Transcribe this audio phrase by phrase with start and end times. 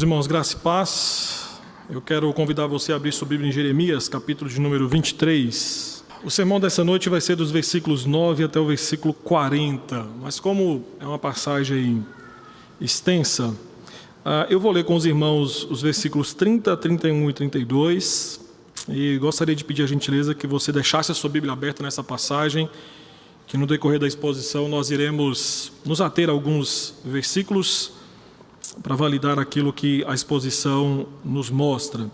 [0.00, 1.60] Meus irmãos, graça e paz.
[1.90, 6.02] Eu quero convidar você a abrir sua Bíblia em Jeremias, capítulo de número 23.
[6.24, 10.82] O sermão dessa noite vai ser dos versículos 9 até o versículo 40, mas como
[10.98, 12.02] é uma passagem
[12.80, 13.54] extensa,
[14.24, 18.40] ah, eu vou ler com os irmãos os versículos 30, 31 e 32,
[18.88, 22.70] e gostaria de pedir a gentileza que você deixasse a sua Bíblia aberta nessa passagem,
[23.46, 27.99] que no decorrer da exposição nós iremos nos ater a alguns versículos
[28.82, 32.10] para validar aquilo que a exposição nos mostra.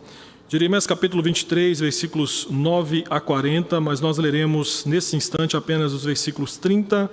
[0.49, 6.57] Jeremias capítulo 23, versículos 9 a 40, mas nós leremos nesse instante apenas os versículos
[6.57, 7.11] 30,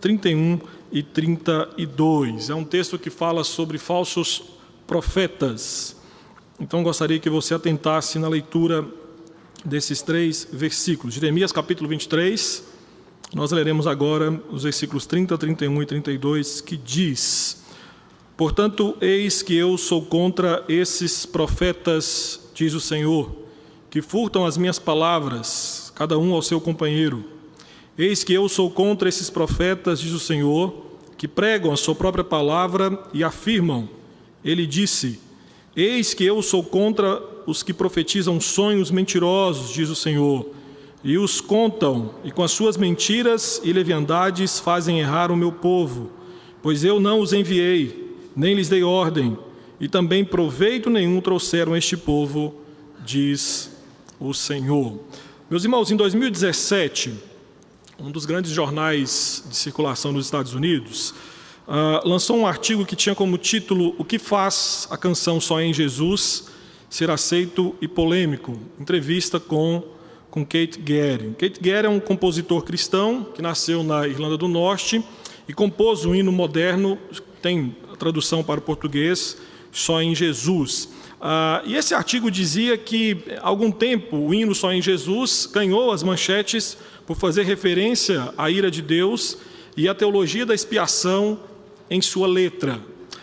[0.00, 0.60] 31
[0.92, 2.50] e 32.
[2.50, 4.44] É um texto que fala sobre falsos
[4.86, 5.96] profetas.
[6.60, 8.86] Então gostaria que você atentasse na leitura
[9.64, 11.14] desses três versículos.
[11.14, 12.62] Jeremias capítulo 23,
[13.34, 17.65] nós leremos agora os versículos 30, 31 e 32, que diz:
[18.36, 23.34] Portanto, eis que eu sou contra esses profetas, diz o Senhor,
[23.88, 27.24] que furtam as minhas palavras, cada um ao seu companheiro.
[27.96, 30.84] Eis que eu sou contra esses profetas, diz o Senhor,
[31.16, 33.88] que pregam a sua própria palavra e afirmam.
[34.44, 35.18] Ele disse:
[35.74, 40.50] Eis que eu sou contra os que profetizam sonhos mentirosos, diz o Senhor,
[41.02, 46.10] e os contam, e com as suas mentiras e leviandades fazem errar o meu povo,
[46.62, 48.05] pois eu não os enviei
[48.36, 49.36] nem lhes dei ordem,
[49.80, 52.54] e também proveito nenhum trouxeram este povo,
[53.04, 53.70] diz
[54.20, 55.00] o Senhor.
[55.48, 57.14] Meus irmãos, em 2017,
[57.98, 61.14] um dos grandes jornais de circulação nos Estados Unidos
[61.66, 65.72] uh, lançou um artigo que tinha como título O que faz a canção Só em
[65.72, 66.48] Jesus
[66.90, 68.58] ser aceito e polêmico?
[68.78, 69.82] Entrevista com,
[70.30, 71.34] com Kate Gary.
[71.38, 75.02] Kate Gary é um compositor cristão que nasceu na Irlanda do Norte
[75.48, 76.98] e compôs um hino moderno,
[77.40, 79.36] tem tradução para o português,
[79.72, 80.88] só em Jesus.
[81.20, 85.90] Ah, e esse artigo dizia que, há algum tempo, o hino Só em Jesus ganhou
[85.90, 86.76] as manchetes
[87.06, 89.38] por fazer referência à ira de Deus
[89.76, 91.38] e à teologia da expiação
[91.90, 92.80] em sua letra.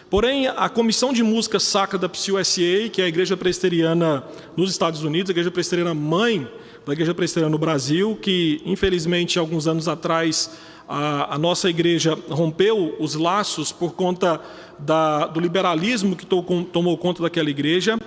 [0.10, 4.24] Porém, a Comissão de Música Sacra da PCUSA, que é a Igreja Presbiteriana
[4.56, 6.48] nos Estados Unidos, a Igreja Presbiteriana mãe
[6.86, 10.52] da Igreja Presbiteriana no Brasil, que infelizmente alguns anos atrás
[10.88, 14.42] a, a nossa igreja rompeu os laços por conta
[14.78, 17.98] da, do liberalismo que to, tomou conta daquela igreja.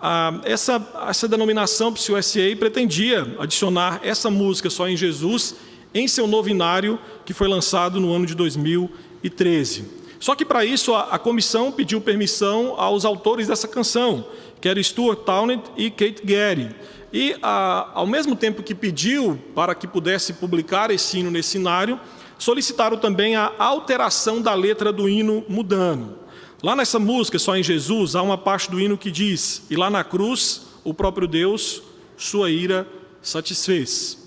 [0.00, 5.54] Ah, essa, essa denominação PCUSA pretendia adicionar essa música só em Jesus
[5.94, 9.84] em seu novinário que foi lançado no ano de 2013.
[10.18, 14.26] Só que para isso a, a comissão pediu permissão aos autores dessa canção,
[14.60, 16.74] que eram Stuart Townend e Kate Gary.
[17.12, 22.00] E ao mesmo tempo que pediu para que pudesse publicar esse hino nesse cenário,
[22.38, 26.18] solicitaram também a alteração da letra do hino mudando.
[26.62, 29.90] Lá nessa música, só em Jesus, há uma parte do hino que diz: E lá
[29.90, 31.82] na cruz, o próprio Deus,
[32.16, 32.86] sua ira
[33.20, 34.24] satisfez.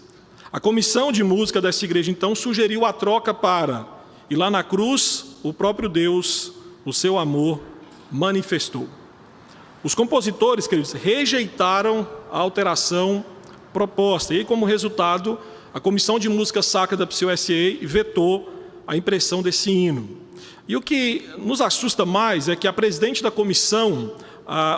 [0.51, 3.87] A comissão de música dessa igreja então sugeriu a troca para:
[4.29, 6.53] E lá na cruz, o próprio Deus,
[6.85, 7.59] o seu amor
[8.11, 8.87] manifestou.
[9.83, 13.23] Os compositores, queridos, rejeitaram a alteração
[13.73, 15.37] proposta, e como resultado,
[15.77, 18.51] a Comissão de Música Sacra da PCUSA vetou
[18.87, 20.09] a impressão desse hino.
[20.67, 24.15] E o que nos assusta mais é que a presidente da comissão,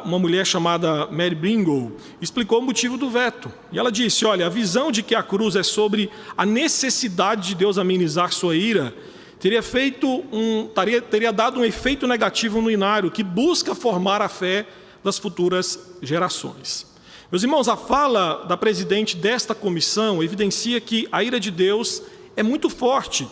[0.03, 3.49] uma mulher chamada Mary Bringle, explicou o motivo do veto.
[3.71, 7.55] E ela disse: olha, a visão de que a cruz é sobre a necessidade de
[7.55, 8.93] Deus amenizar sua ira
[9.39, 14.27] teria feito um, teria, teria dado um efeito negativo no inário que busca formar a
[14.27, 14.67] fé
[15.01, 16.88] das futuras gerações.
[17.31, 22.01] Meus irmãos, a fala da presidente desta comissão evidencia que a ira de Deus
[22.35, 23.27] é muito forte.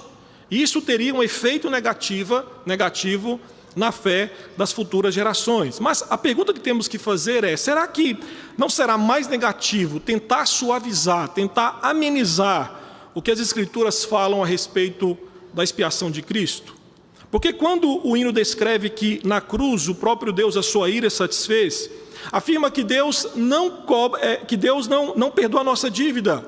[0.52, 3.40] E isso teria um efeito negativa, negativo
[3.76, 5.80] na fé das futuras gerações.
[5.80, 8.16] Mas a pergunta que temos que fazer é: será que
[8.56, 15.18] não será mais negativo tentar suavizar, tentar amenizar o que as Escrituras falam a respeito
[15.56, 16.76] da expiação de Cristo?
[17.32, 21.90] Porque quando o hino descreve que na cruz o próprio Deus a sua ira satisfez,
[22.32, 26.46] afirma que Deus não cobra, é, que Deus não, não perdoa a nossa dívida,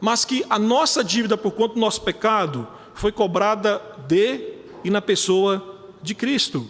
[0.00, 5.00] mas que a nossa dívida por conta do nosso pecado foi cobrada de e na
[5.00, 5.62] pessoa
[6.02, 6.68] de Cristo.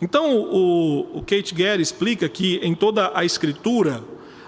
[0.00, 4.02] Então, o, o Kate Gary explica que em toda a Escritura,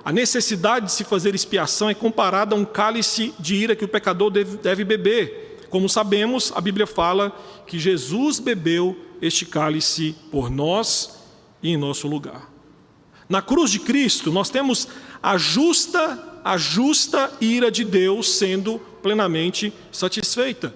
[0.04, 3.88] a necessidade de se fazer expiação é comparada a um cálice de ira que o
[3.88, 5.66] pecador deve, deve beber.
[5.70, 7.32] Como sabemos, a Bíblia fala
[7.66, 11.20] que Jesus bebeu este cálice por nós
[11.62, 12.53] e em nosso lugar.
[13.34, 14.86] Na cruz de Cristo, nós temos
[15.20, 20.72] a justa, a justa ira de Deus sendo plenamente satisfeita.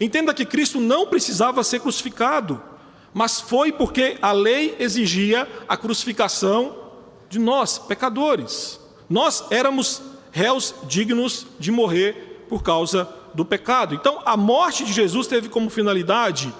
[0.00, 2.60] Entenda que Cristo não precisava ser crucificado,
[3.14, 6.76] mas foi porque a lei exigia a crucificação
[7.30, 8.80] de nós, pecadores.
[9.08, 10.02] Nós éramos
[10.32, 13.94] réus dignos de morrer por causa do pecado.
[13.94, 16.52] Então, a morte de Jesus teve como finalidade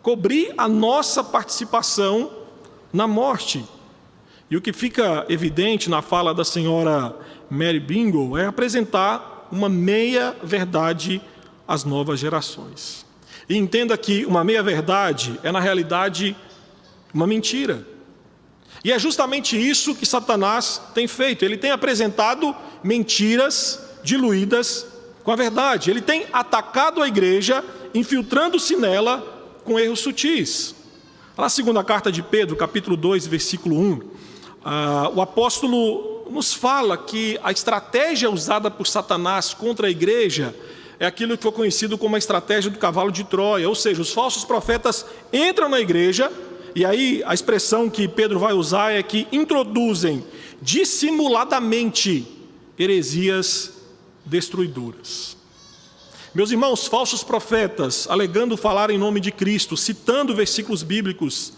[0.00, 2.30] cobrir a nossa participação
[2.90, 3.62] na morte.
[4.50, 7.14] E o que fica evidente na fala da senhora
[7.50, 11.20] Mary Bingle é apresentar uma meia verdade
[11.66, 13.04] às novas gerações.
[13.48, 16.36] E entenda que uma meia verdade é na realidade
[17.12, 17.86] uma mentira.
[18.84, 21.44] E é justamente isso que Satanás tem feito.
[21.44, 24.86] Ele tem apresentado mentiras diluídas
[25.22, 25.90] com a verdade.
[25.90, 27.64] Ele tem atacado a igreja,
[27.94, 29.20] infiltrando-se nela
[29.64, 30.74] com erros sutis.
[31.36, 34.00] Na segunda carta de Pedro, capítulo 2, versículo 1,
[34.70, 40.54] ah, o apóstolo nos fala que a estratégia usada por Satanás contra a igreja
[41.00, 44.12] é aquilo que foi conhecido como a estratégia do cavalo de Troia, ou seja, os
[44.12, 46.30] falsos profetas entram na igreja,
[46.74, 50.22] e aí a expressão que Pedro vai usar é que introduzem
[50.60, 52.26] dissimuladamente
[52.78, 53.72] heresias
[54.22, 55.34] destruidoras.
[56.34, 61.54] Meus irmãos, falsos profetas, alegando falar em nome de Cristo, citando versículos bíblicos,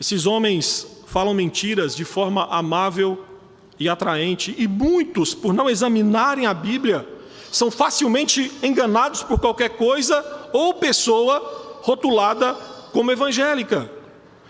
[0.00, 3.24] esses homens falam mentiras de forma amável
[3.80, 7.08] e atraente, e muitos, por não examinarem a Bíblia,
[7.50, 10.22] são facilmente enganados por qualquer coisa
[10.52, 12.52] ou pessoa rotulada
[12.92, 13.90] como evangélica.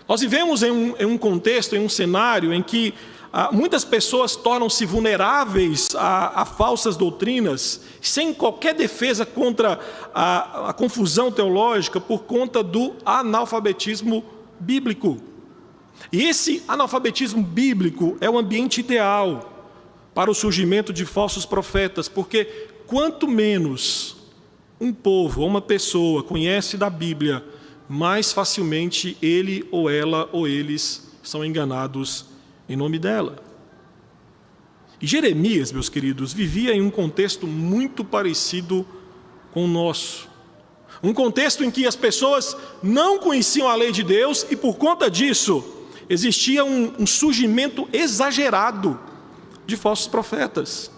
[0.05, 2.93] Nós vivemos em um, em um contexto, em um cenário em que
[3.31, 9.79] ah, muitas pessoas tornam-se vulneráveis a, a, falsas doutrinas, sem qualquer defesa contra
[10.13, 14.25] a, a confusão teológica, por conta do analfabetismo
[14.59, 15.28] bíblico.
[16.11, 19.59] E esse analfabetismo bíblico é o ambiente ideal
[20.13, 22.45] para o surgimento de falsos profetas, porque
[22.87, 24.17] quanto menos
[24.79, 27.43] um povo ou uma pessoa conhece da Bíblia,
[27.87, 32.25] mais facilmente ele ou ela ou eles são enganados
[32.67, 33.43] em nome dela.
[35.01, 38.85] E Jeremias, meus queridos, vivia em um contexto muito parecido
[39.51, 40.27] com o nosso.
[41.01, 45.09] Um contexto em que as pessoas não conheciam a lei de Deus e, por conta
[45.09, 45.63] disso,
[46.09, 48.99] existia um, um surgimento exagerado
[49.65, 50.91] de falsos profetas.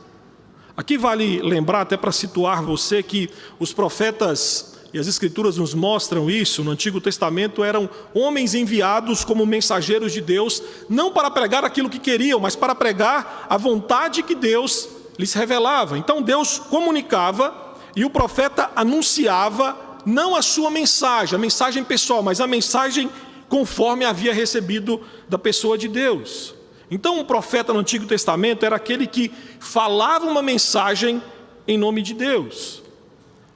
[0.76, 3.30] Aqui vale lembrar, até para situar você, que
[3.60, 9.46] os profetas e as Escrituras nos mostram isso, no Antigo Testamento eram homens enviados como
[9.46, 14.36] mensageiros de Deus, não para pregar aquilo que queriam, mas para pregar a vontade que
[14.36, 15.98] Deus lhes revelava.
[15.98, 22.42] Então Deus comunicava e o profeta anunciava não a sua mensagem, a mensagem pessoal, mas
[22.42, 23.10] a mensagem
[23.52, 26.56] conforme havia recebido da pessoa de Deus.
[26.90, 31.22] Então, um profeta no Antigo Testamento era aquele que falava uma mensagem
[31.68, 32.82] em nome de Deus.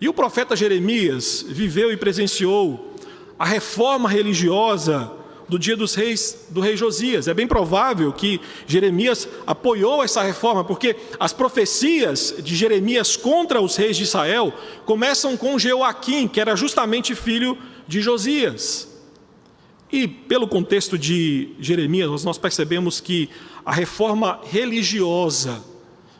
[0.02, 2.94] E o profeta Jeremias viveu e presenciou
[3.40, 5.10] a reforma religiosa
[5.48, 7.30] do dia dos reis, do rei Josias.
[7.30, 13.78] É bem provável que Jeremias apoiou essa reforma, porque as profecias de Jeremias contra os
[13.78, 14.52] reis de Israel
[14.86, 17.58] começam com Jeoaquim, que era justamente filho
[17.88, 18.94] de Josias.
[19.96, 23.30] E pelo contexto de Jeremias, nós percebemos que
[23.66, 25.64] a reforma religiosa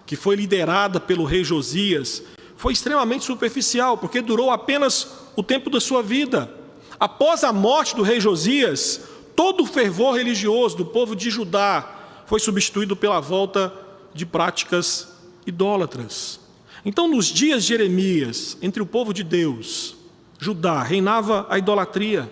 [0.06, 2.24] que foi liderada pelo rei Josias
[2.56, 6.50] foi extremamente superficial, porque durou apenas o tempo da sua vida.
[6.98, 9.02] Após a morte do rei Josias,
[9.36, 13.74] todo o fervor religioso do povo de Judá foi substituído pela volta
[14.14, 15.10] de práticas
[15.46, 16.40] idólatras.
[16.86, 19.98] Então, nos dias de Jeremias, entre o povo de Deus,
[20.40, 22.32] Judá, reinava a idolatria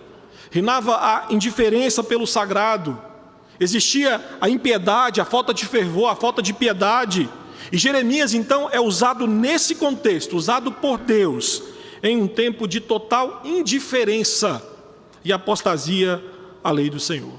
[0.54, 2.96] reinava a indiferença pelo sagrado,
[3.58, 7.28] existia a impiedade, a falta de fervor, a falta de piedade.
[7.72, 11.60] E Jeremias, então, é usado nesse contexto, usado por Deus,
[12.04, 14.62] em um tempo de total indiferença
[15.24, 16.22] e apostasia
[16.62, 17.34] à lei do Senhor.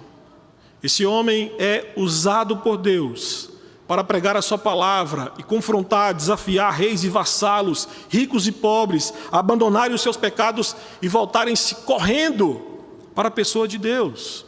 [0.84, 3.50] Esse homem é usado por Deus
[3.88, 9.96] para pregar a sua palavra e confrontar, desafiar reis e vassalos, ricos e pobres, abandonarem
[9.96, 12.75] os seus pecados e voltarem-se correndo
[13.16, 14.46] para a pessoa de Deus.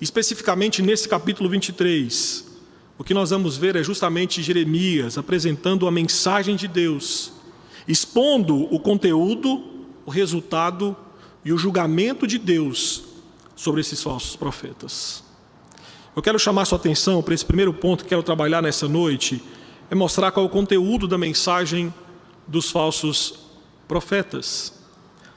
[0.00, 2.44] Especificamente nesse capítulo 23,
[2.96, 7.32] o que nós vamos ver é justamente Jeremias apresentando a mensagem de Deus,
[7.88, 9.64] expondo o conteúdo,
[10.06, 10.96] o resultado
[11.44, 13.02] e o julgamento de Deus
[13.56, 15.24] sobre esses falsos profetas.
[16.14, 19.42] Eu quero chamar sua atenção para esse primeiro ponto que quero trabalhar nessa noite,
[19.90, 21.92] é mostrar qual é o conteúdo da mensagem
[22.46, 23.40] dos falsos
[23.88, 24.73] profetas.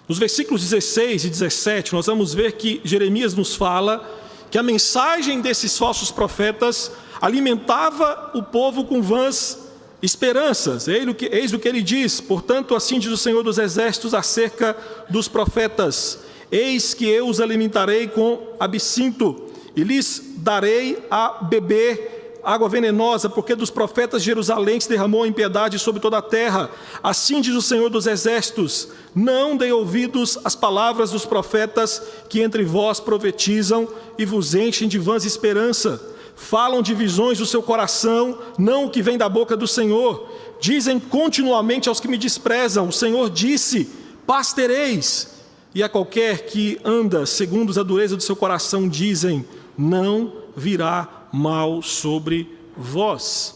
[0.07, 4.09] Nos versículos 16 e 17, nós vamos ver que Jeremias nos fala
[4.49, 9.67] que a mensagem desses falsos profetas alimentava o povo com vãs
[10.01, 10.87] esperanças.
[10.87, 14.77] Eis o que, ele diz: portanto, assim diz o Senhor dos Exércitos acerca
[15.09, 22.16] dos profetas: Eis que eu os alimentarei com absinto, e lhes darei a beber
[22.47, 26.69] água venenosa, porque dos profetas de Jerusalém se derramou a impiedade sobre toda a terra.
[27.03, 32.63] Assim diz o Senhor dos Exércitos: Não dei ouvidos às palavras dos profetas que entre
[32.63, 33.85] vós profetizam
[34.17, 36.01] e vos enchem de vãs esperança.
[36.37, 40.29] Falam de visões do seu coração, não o que vem da boca do Senhor.
[40.61, 43.91] Dizem continuamente aos que me desprezam: O Senhor disse:
[44.25, 45.35] Paz tereis.
[45.75, 49.45] E a qualquer que anda segundo a dureza do seu coração, dizem:
[49.77, 53.55] Não virá mal sobre vós.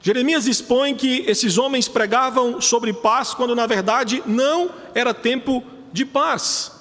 [0.00, 5.62] Jeremias expõe que esses homens pregavam sobre paz quando na verdade não era tempo
[5.92, 6.72] de paz.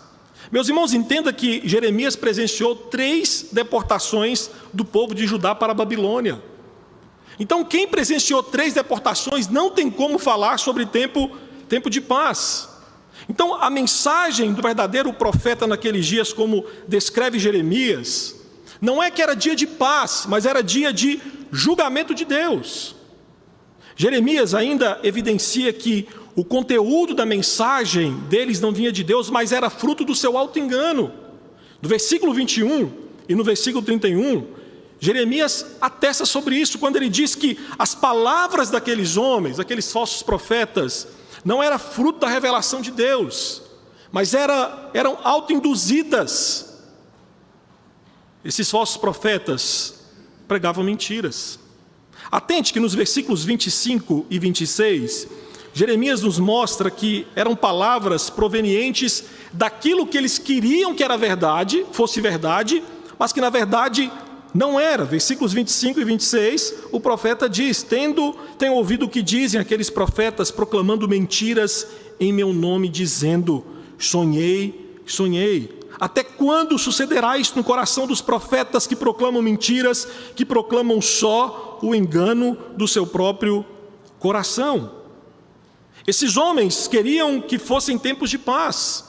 [0.51, 6.41] Meus irmãos, entenda que Jeremias presenciou três deportações do povo de Judá para a Babilônia.
[7.39, 11.31] Então, quem presenciou três deportações não tem como falar sobre tempo,
[11.69, 12.67] tempo de paz.
[13.29, 18.40] Então, a mensagem do verdadeiro profeta naqueles dias, como descreve Jeremias,
[18.81, 21.21] não é que era dia de paz, mas era dia de
[21.51, 22.95] julgamento de Deus.
[23.95, 29.69] Jeremias ainda evidencia que o conteúdo da mensagem deles não vinha de Deus, mas era
[29.69, 31.13] fruto do seu alto engano.
[31.79, 32.91] No versículo 21
[33.29, 34.47] e no versículo 31,
[34.99, 41.07] Jeremias atesta sobre isso quando ele diz que as palavras daqueles homens, aqueles falsos profetas,
[41.43, 43.61] não era fruto da revelação de Deus,
[44.11, 46.70] mas era, eram autoinduzidas
[48.43, 50.01] esses falsos profetas
[50.47, 51.59] pregavam mentiras.
[52.31, 55.27] Atente que nos versículos 25 e 26,
[55.73, 62.19] Jeremias nos mostra que eram palavras provenientes daquilo que eles queriam que era verdade, fosse
[62.19, 62.83] verdade,
[63.17, 64.11] mas que na verdade
[64.53, 65.05] não era.
[65.05, 70.51] Versículos 25 e 26, o profeta diz: Tendo, tenho ouvido o que dizem aqueles profetas
[70.51, 71.87] proclamando mentiras
[72.19, 73.65] em meu nome, dizendo:
[73.97, 75.80] Sonhei, sonhei.
[75.99, 81.93] Até quando sucederá isto no coração dos profetas que proclamam mentiras, que proclamam só o
[81.93, 83.65] engano do seu próprio
[84.19, 85.01] coração?
[86.07, 89.05] Esses homens queriam que fossem tempos de paz.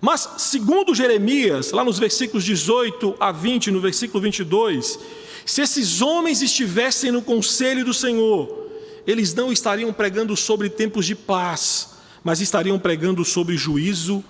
[0.00, 4.98] Mas, segundo Jeremias, lá nos versículos 18 a 20, no versículo 22,
[5.44, 8.66] se esses homens estivessem no conselho do Senhor,
[9.06, 11.94] eles não estariam pregando sobre tempos de paz,
[12.24, 14.24] mas estariam pregando sobre juízo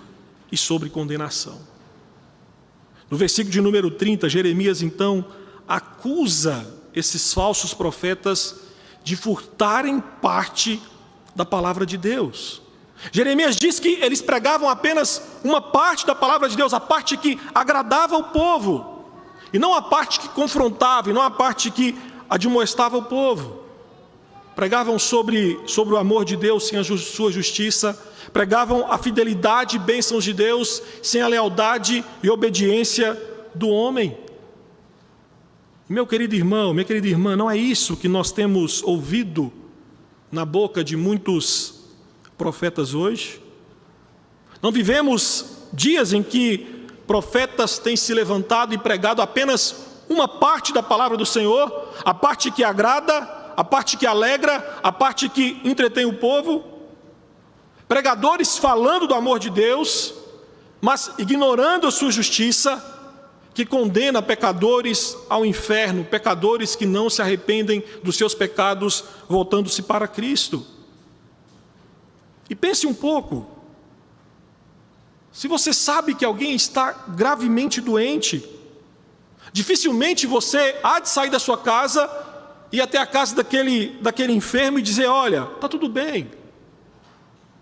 [0.51, 1.59] e sobre condenação.
[3.09, 5.25] No versículo de número 30, Jeremias então
[5.67, 8.55] acusa esses falsos profetas
[9.03, 10.81] de furtarem parte
[11.35, 12.61] da palavra de Deus.
[13.11, 17.39] Jeremias diz que eles pregavam apenas uma parte da palavra de Deus, a parte que
[17.53, 19.05] agradava o povo,
[19.53, 21.95] e não a parte que confrontava, e não a parte que
[22.29, 23.63] admoestava o povo.
[24.55, 27.97] Pregavam sobre, sobre o amor de Deus sem a sua justiça,
[28.31, 33.19] pregavam a fidelidade e bênçãos de Deus sem a lealdade e obediência
[33.53, 34.17] do homem.
[35.89, 39.51] Meu querido irmão, minha querida irmã, não é isso que nós temos ouvido
[40.29, 41.85] na boca de muitos
[42.37, 43.41] profetas hoje?
[44.61, 50.83] Não vivemos dias em que profetas têm se levantado e pregado apenas uma parte da
[50.83, 56.05] palavra do Senhor, a parte que agrada, a parte que alegra, a parte que entretém
[56.05, 56.65] o povo?
[57.87, 60.13] Pregadores falando do amor de Deus,
[60.81, 62.95] mas ignorando a sua justiça,
[63.53, 70.07] que condena pecadores ao inferno, pecadores que não se arrependem dos seus pecados, voltando-se para
[70.07, 70.63] Cristo.
[72.49, 73.47] E pense um pouco.
[75.31, 78.47] Se você sabe que alguém está gravemente doente,
[79.51, 82.07] dificilmente você há de sair da sua casa
[82.71, 86.29] e até a casa daquele, daquele enfermo e dizer: Olha, está tudo bem,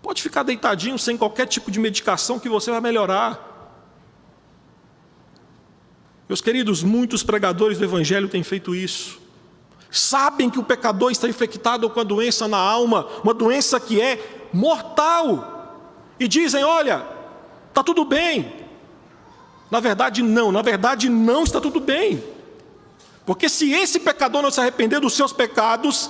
[0.06, 3.82] Pode ficar deitadinho sem qualquer tipo de medicação que você vai melhorar.
[6.28, 9.18] Meus queridos, muitos pregadores do Evangelho têm feito isso.
[9.90, 14.46] Sabem que o pecador está infectado com a doença na alma, uma doença que é
[14.52, 16.06] mortal.
[16.20, 17.04] E dizem: olha,
[17.68, 18.52] está tudo bem.
[19.72, 22.22] Na verdade, não, na verdade, não está tudo bem.
[23.24, 26.08] Porque se esse pecador não se arrepender dos seus pecados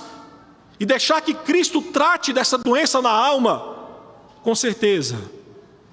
[0.79, 3.76] e deixar que Cristo trate dessa doença na alma,
[4.47, 5.29] com certeza,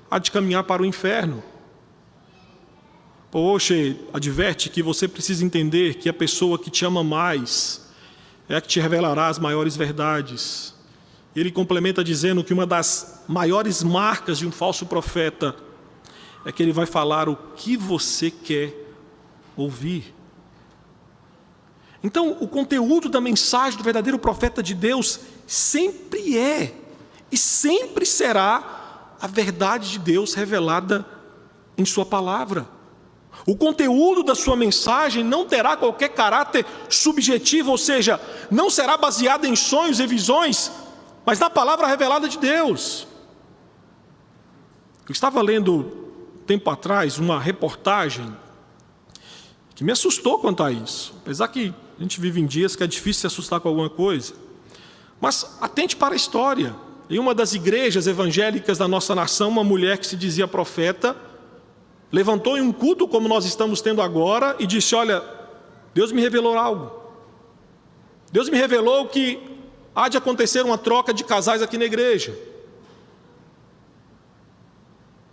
[0.08, 1.42] há de caminhar para o inferno.
[3.28, 3.74] Poxa,
[4.12, 7.90] adverte que você precisa entender que a pessoa que te ama mais
[8.48, 10.72] é a que te revelará as maiores verdades.
[11.34, 15.56] Ele complementa dizendo que uma das maiores marcas de um falso profeta
[16.46, 18.72] é que ele vai falar o que você quer
[19.56, 20.14] ouvir.
[22.04, 26.83] Então, o conteúdo da mensagem do verdadeiro profeta de Deus sempre é
[27.34, 31.04] e sempre será a verdade de Deus revelada
[31.76, 32.64] em Sua palavra.
[33.44, 38.20] O conteúdo da sua mensagem não terá qualquer caráter subjetivo, ou seja,
[38.52, 40.70] não será baseado em sonhos e visões,
[41.26, 43.04] mas na palavra revelada de Deus.
[45.04, 45.90] Eu estava lendo
[46.46, 48.32] tempo atrás uma reportagem
[49.74, 52.86] que me assustou quanto a isso, apesar que a gente vive em dias que é
[52.86, 54.34] difícil se assustar com alguma coisa.
[55.20, 56.93] Mas atente para a história.
[57.08, 61.14] Em uma das igrejas evangélicas da nossa nação, uma mulher que se dizia profeta
[62.10, 65.22] levantou em um culto como nós estamos tendo agora e disse: Olha,
[65.92, 66.90] Deus me revelou algo.
[68.32, 69.38] Deus me revelou que
[69.94, 72.36] há de acontecer uma troca de casais aqui na igreja.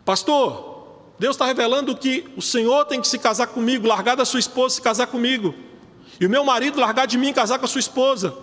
[0.03, 0.71] Pastor,
[1.17, 4.73] Deus está revelando que o Senhor tem que se casar comigo, largar da sua esposa
[4.73, 5.53] e se casar comigo.
[6.19, 8.35] E o meu marido largar de mim e casar com a sua esposa.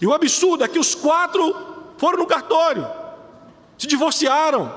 [0.00, 1.54] E o absurdo é que os quatro
[1.98, 2.86] foram no cartório,
[3.76, 4.72] se divorciaram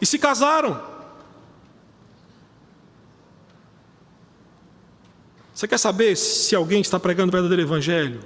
[0.00, 0.80] e se casaram.
[5.54, 8.20] Você quer saber se alguém está pregando o verdadeiro evangelho?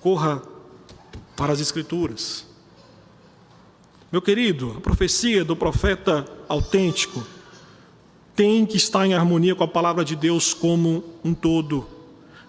[0.00, 0.40] Corra
[1.36, 2.46] para as Escrituras.
[4.12, 7.24] Meu querido, a profecia do profeta autêntico
[8.34, 11.86] tem que estar em harmonia com a palavra de Deus como um todo.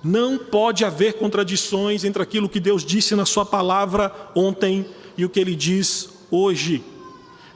[0.04, 4.86] Não pode haver contradições entre aquilo que Deus disse na Sua palavra ontem
[5.18, 6.84] e o que Ele diz hoje.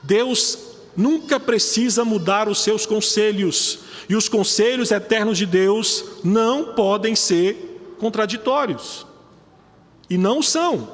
[0.03, 0.59] Deus
[0.95, 7.95] nunca precisa mudar os seus conselhos, e os conselhos eternos de Deus não podem ser
[7.99, 9.05] contraditórios.
[10.09, 10.87] E não são.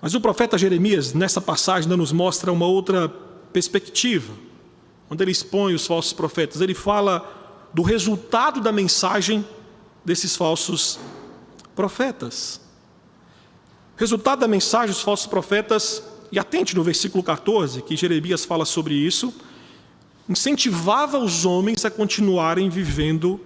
[0.00, 3.08] Mas o profeta Jeremias, nessa passagem, nos mostra uma outra
[3.52, 4.32] perspectiva,
[5.10, 6.60] onde ele expõe os falsos profetas.
[6.60, 7.41] Ele fala
[7.72, 9.44] do resultado da mensagem
[10.04, 10.98] desses falsos
[11.74, 12.60] profetas.
[13.96, 18.94] Resultado da mensagem dos falsos profetas, e atente no versículo 14, que Jeremias fala sobre
[18.94, 19.32] isso,
[20.28, 23.40] incentivava os homens a continuarem vivendo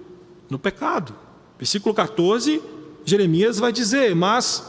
[0.48, 1.14] no pecado.
[1.58, 2.62] Versículo 14,
[3.04, 4.64] Jeremias vai dizer: Mas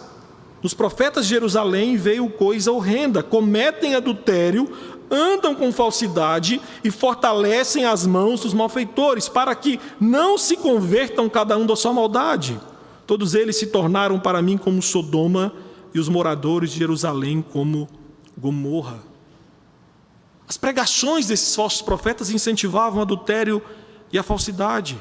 [0.64, 4.70] nos profetas de Jerusalém veio coisa horrenda, cometem adultério,
[5.10, 11.58] andam com falsidade e fortalecem as mãos dos malfeitores, para que não se convertam cada
[11.58, 12.60] um da sua maldade.
[13.06, 15.54] Todos eles se tornaram para mim como Sodoma
[15.94, 17.88] e os moradores de Jerusalém como
[18.38, 19.00] Gomorra.
[20.48, 23.62] As pregações desses falsos profetas incentivavam o adultério
[24.12, 24.98] e a falsidade.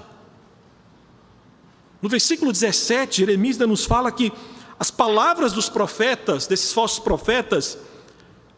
[2.00, 4.32] No versículo 17, Jeremias nos fala que
[4.78, 7.78] as palavras dos profetas, desses falsos profetas,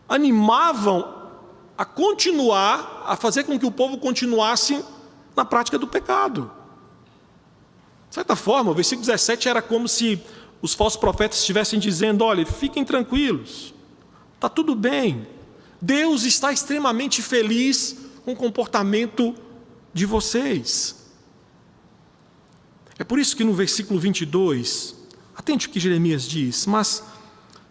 [0.08, 1.17] animavam
[1.78, 4.84] a continuar, a fazer com que o povo continuasse
[5.36, 6.50] na prática do pecado.
[8.08, 10.20] De certa forma, o versículo 17 era como se
[10.60, 13.72] os falsos profetas estivessem dizendo: olha, fiquem tranquilos,
[14.34, 15.28] está tudo bem.
[15.80, 19.32] Deus está extremamente feliz com o comportamento
[19.94, 20.96] de vocês.
[22.98, 24.96] É por isso que no versículo 22,
[25.36, 27.04] atente o que Jeremias diz: Mas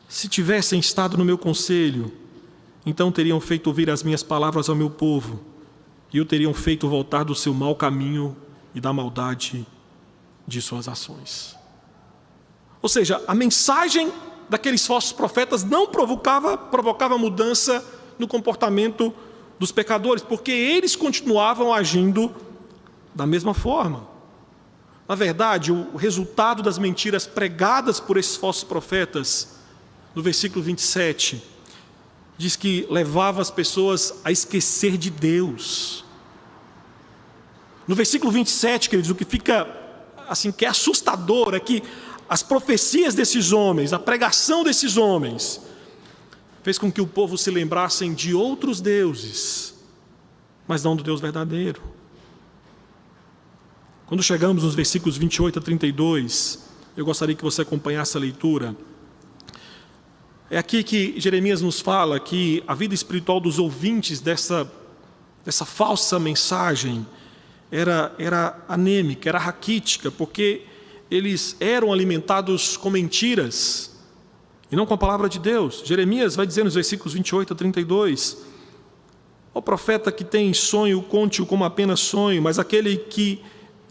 [0.08, 2.10] se tivessem estado no meu conselho,
[2.88, 5.42] então teriam feito ouvir as minhas palavras ao meu povo,
[6.14, 8.34] e o teriam feito voltar do seu mau caminho
[8.74, 9.68] e da maldade
[10.48, 11.54] de suas ações.
[12.82, 14.10] Ou seja, a mensagem
[14.48, 17.84] daqueles falsos profetas não provocava, provocava mudança
[18.18, 19.14] no comportamento
[19.60, 22.34] dos pecadores, porque eles continuavam agindo
[23.14, 24.08] da mesma forma.
[25.10, 29.58] Na verdade, o resultado das mentiras pregadas por esses falsos profetas,
[30.16, 31.57] no versículo 27,
[32.38, 36.06] diz que levava as pessoas a esquecer de Deus.
[37.88, 39.68] No versículo 27, queridos, o que fica
[40.28, 41.82] assim que é assustador é que
[42.30, 45.62] as profecias desses homens, a pregação desses homens,
[46.62, 49.74] fez com que o povo se lembrassem de outros deuses,
[50.68, 51.82] mas não do Deus verdadeiro.
[54.06, 56.60] Quando chegamos nos versículos 28 a 32,
[56.96, 58.76] eu gostaria que você acompanhasse a leitura.
[60.50, 64.72] É aqui que Jeremias nos fala que a vida espiritual dos ouvintes dessa,
[65.44, 67.06] dessa falsa mensagem
[67.70, 70.62] era, era anêmica, era raquítica, porque
[71.12, 73.94] eles eram alimentados com mentiras
[74.72, 75.84] e não com a palavra de Deus.
[75.84, 78.38] Jeremias vai dizer nos versículos 28 a 32:
[79.54, 83.42] O profeta que tem sonho, conte-o como apenas sonho, mas aquele que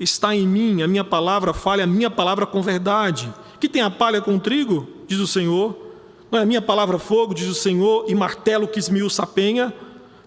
[0.01, 3.31] está em mim, a minha palavra, fale a minha palavra com verdade.
[3.61, 5.86] Que tem a palha com trigo, diz o Senhor.
[6.31, 9.73] Não é a minha palavra fogo, diz o Senhor, e martelo que esmiuça a penha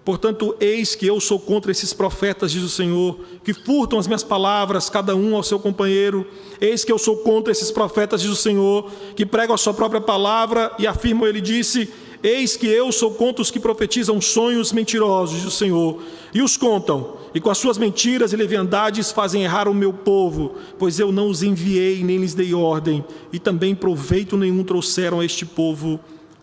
[0.09, 4.23] Portanto, eis que eu sou contra esses profetas, diz o Senhor, que furtam as minhas
[4.23, 6.25] palavras, cada um ao seu companheiro.
[6.59, 10.01] Eis que eu sou contra esses profetas, diz o Senhor, que pregam a sua própria
[10.01, 15.35] palavra e afirmam, ele disse: Eis que eu sou contra os que profetizam sonhos mentirosos,
[15.35, 16.01] diz o Senhor,
[16.33, 20.55] e os contam, e com as suas mentiras e leviandades fazem errar o meu povo,
[20.77, 25.25] pois eu não os enviei nem lhes dei ordem, e também proveito nenhum trouxeram a
[25.25, 25.99] este povo,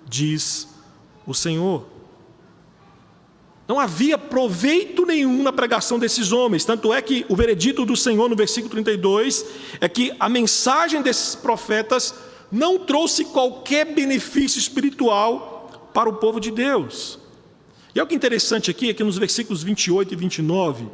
[0.09, 0.69] diz
[1.27, 1.85] o Senhor.
[3.69, 8.29] Não havia proveito nenhum na pregação desses homens, tanto é que o veredito do Senhor
[8.29, 9.45] no versículo 32
[9.81, 12.15] é que a mensagem desses profetas
[12.51, 17.19] não trouxe qualquer benefício espiritual para o povo de Deus.
[17.97, 20.87] E o que é interessante aqui é que nos versículos 28 e 29,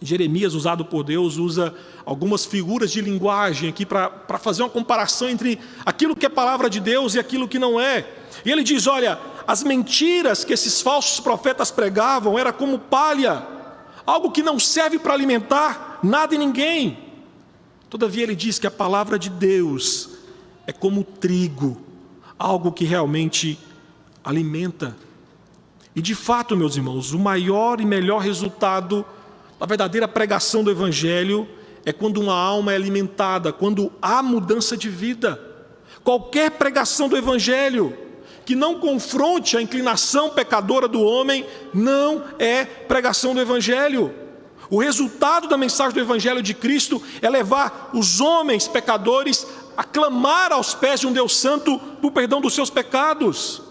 [0.00, 1.74] Jeremias, usado por Deus, usa
[2.06, 6.78] algumas figuras de linguagem aqui para fazer uma comparação entre aquilo que é palavra de
[6.78, 8.08] Deus e aquilo que não é.
[8.44, 13.44] E ele diz: olha, as mentiras que esses falsos profetas pregavam era como palha,
[14.06, 16.98] algo que não serve para alimentar nada e ninguém.
[17.90, 20.10] Todavia ele diz que a palavra de Deus
[20.68, 21.82] é como trigo,
[22.38, 23.58] algo que realmente
[24.22, 24.96] alimenta.
[25.94, 29.04] E de fato, meus irmãos, o maior e melhor resultado
[29.58, 31.46] da verdadeira pregação do evangelho
[31.84, 35.40] é quando uma alma é alimentada, quando há mudança de vida.
[36.02, 37.96] Qualquer pregação do evangelho
[38.44, 44.12] que não confronte a inclinação pecadora do homem, não é pregação do Evangelho.
[44.70, 50.52] O resultado da mensagem do Evangelho de Cristo é levar os homens pecadores a clamar
[50.52, 53.62] aos pés de um Deus Santo por perdão dos seus pecados.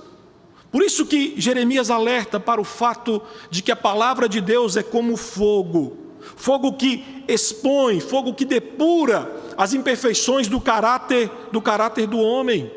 [0.71, 4.83] Por isso que Jeremias alerta para o fato de que a palavra de Deus é
[4.83, 5.97] como fogo,
[6.37, 12.71] fogo que expõe, fogo que depura as imperfeições do caráter do caráter do homem.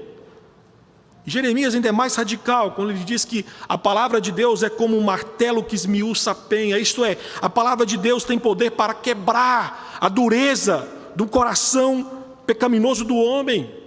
[1.24, 4.98] Jeremias ainda é mais radical quando ele diz que a palavra de Deus é como
[4.98, 8.92] um martelo que esmiuça a penha, isto é, a palavra de Deus tem poder para
[8.92, 13.84] quebrar a dureza do coração pecaminoso do homem.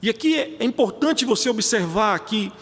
[0.00, 2.52] E aqui é importante você observar que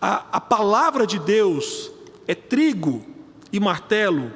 [0.00, 1.90] a, a palavra de Deus
[2.26, 3.04] é trigo
[3.52, 4.32] e martelo,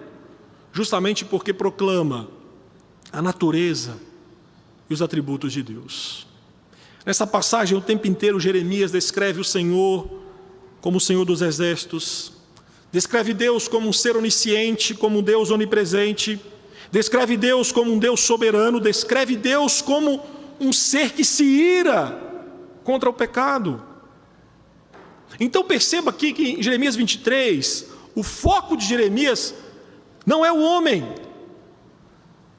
[0.73, 2.29] justamente porque proclama
[3.11, 3.97] a natureza
[4.89, 6.27] e os atributos de Deus.
[7.07, 10.09] Nessa passagem, o tempo inteiro, Jeremias descreve o Senhor
[10.81, 12.33] como o Senhor dos exércitos,
[12.91, 16.41] descreve Deus como um ser onisciente, como um Deus onipresente,
[16.91, 20.21] descreve Deus como um Deus soberano, descreve Deus como
[20.61, 22.32] um ser que se ira
[22.83, 23.83] contra o pecado.
[25.41, 29.55] Então perceba aqui que em Jeremias 23, o foco de Jeremias
[30.27, 31.15] não é o homem,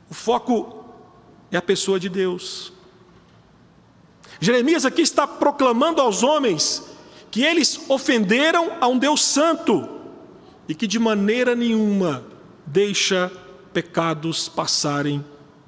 [0.09, 0.83] o foco
[1.51, 2.73] é a pessoa de Deus.
[4.39, 6.83] Jeremias aqui está proclamando aos homens
[7.31, 9.89] que eles ofenderam a um Deus santo
[10.67, 12.25] e que de maneira nenhuma
[12.65, 13.31] deixa
[13.73, 15.23] pecados passarem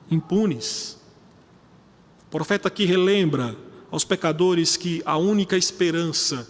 [0.10, 0.98] impunes.
[2.28, 3.56] O profeta aqui relembra
[3.96, 6.46] aos pecadores que a única esperança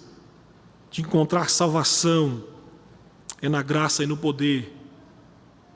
[0.90, 2.44] de encontrar salvação
[3.40, 4.74] é na graça e no poder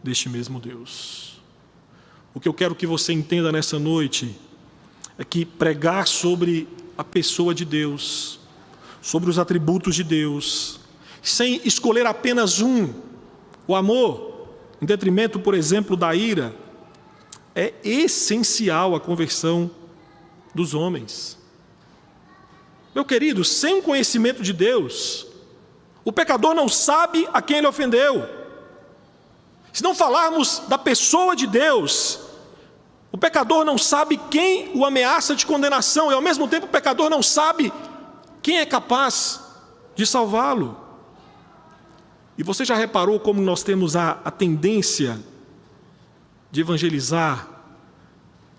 [0.03, 1.39] deste mesmo Deus.
[2.33, 4.35] O que eu quero que você entenda nessa noite
[5.15, 8.39] é que pregar sobre a pessoa de Deus,
[8.99, 10.79] sobre os atributos de Deus,
[11.21, 12.91] sem escolher apenas um,
[13.67, 16.51] o amor, em detrimento, por exemplo, da ira,
[17.53, 19.69] é essencial à conversão
[20.55, 21.38] dos homens.
[22.93, 25.27] Meu querido, sem conhecimento de Deus,
[26.03, 28.27] o pecador não sabe a quem ele ofendeu.
[29.71, 32.19] Se não falarmos da pessoa de Deus,
[33.11, 37.09] o pecador não sabe quem o ameaça de condenação, e ao mesmo tempo o pecador
[37.09, 37.71] não sabe
[38.41, 39.39] quem é capaz
[39.95, 40.77] de salvá-lo.
[42.37, 45.19] E você já reparou como nós temos a, a tendência
[46.49, 47.47] de evangelizar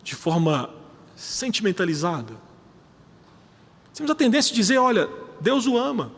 [0.02, 0.70] de forma
[1.16, 2.49] sentimentalizada?
[4.00, 5.10] Temos a tendência de dizer: olha,
[5.42, 6.10] Deus o ama,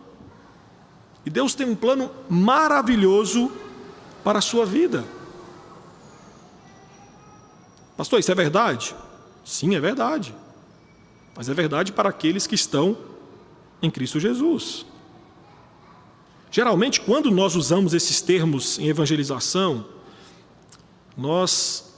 [1.27, 3.51] e Deus tem um plano maravilhoso
[4.23, 5.05] para a sua vida.
[7.97, 8.95] Pastor, isso é verdade?
[9.45, 10.33] Sim, é verdade.
[11.35, 12.97] Mas é verdade para aqueles que estão
[13.83, 14.87] em Cristo Jesus.
[16.53, 19.85] Geralmente, quando nós usamos esses termos em evangelização,
[21.17, 21.93] nós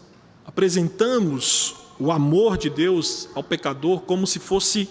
[0.46, 4.88] apresentamos o amor de Deus ao pecador como se fosse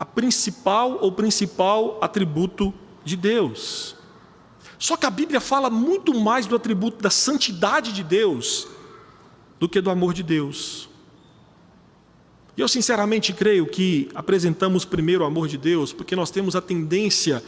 [0.00, 2.72] a principal ou principal atributo
[3.04, 3.94] de Deus.
[4.78, 8.66] Só que a Bíblia fala muito mais do atributo da santidade de Deus
[9.58, 10.88] do que do amor de Deus.
[12.56, 16.62] E eu sinceramente creio que apresentamos primeiro o amor de Deus, porque nós temos a
[16.62, 17.44] tendência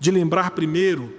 [0.00, 1.12] de lembrar primeiro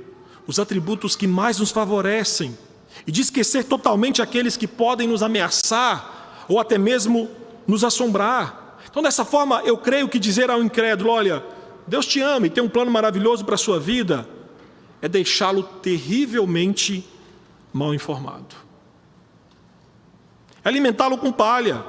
[0.47, 2.57] os atributos que mais nos favorecem
[3.05, 7.29] e de esquecer totalmente aqueles que podem nos ameaçar ou até mesmo
[7.67, 8.60] nos assombrar.
[8.89, 11.43] Então, dessa forma, eu creio que dizer ao incrédulo: olha,
[11.87, 14.27] Deus te ama e tem um plano maravilhoso para a sua vida,
[15.01, 17.07] é deixá-lo terrivelmente
[17.73, 18.55] mal informado.
[20.63, 21.83] É alimentá-lo com palha.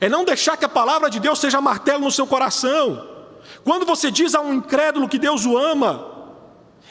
[0.00, 3.06] É não deixar que a palavra de Deus seja martelo no seu coração.
[3.64, 6.16] Quando você diz a um incrédulo que Deus o ama,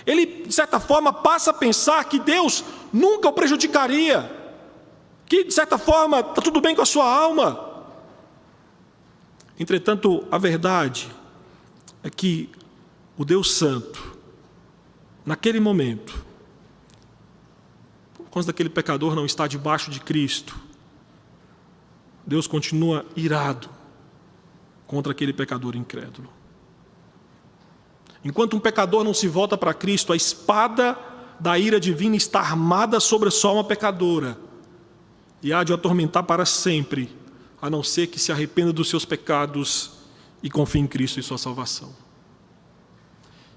[0.05, 4.31] ele, de certa forma, passa a pensar que Deus nunca o prejudicaria,
[5.25, 7.74] que, de certa forma, está tudo bem com a sua alma.
[9.59, 11.09] Entretanto, a verdade
[12.03, 12.49] é que
[13.17, 14.17] o Deus Santo,
[15.25, 16.25] naquele momento,
[18.29, 20.59] quando aquele pecador não está debaixo de Cristo,
[22.25, 23.69] Deus continua irado
[24.85, 26.29] contra aquele pecador incrédulo.
[28.23, 30.97] Enquanto um pecador não se volta para Cristo, a espada
[31.39, 34.37] da ira divina está armada sobre a sua alma pecadora
[35.43, 37.15] e há de atormentar para sempre,
[37.61, 39.91] a não ser que se arrependa dos seus pecados
[40.41, 41.93] e confie em Cristo e sua salvação.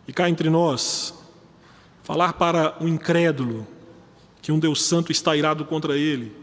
[0.07, 1.15] E cá entre nós,
[2.03, 3.67] falar para o incrédulo
[4.41, 6.35] que um Deus Santo está irado contra ele,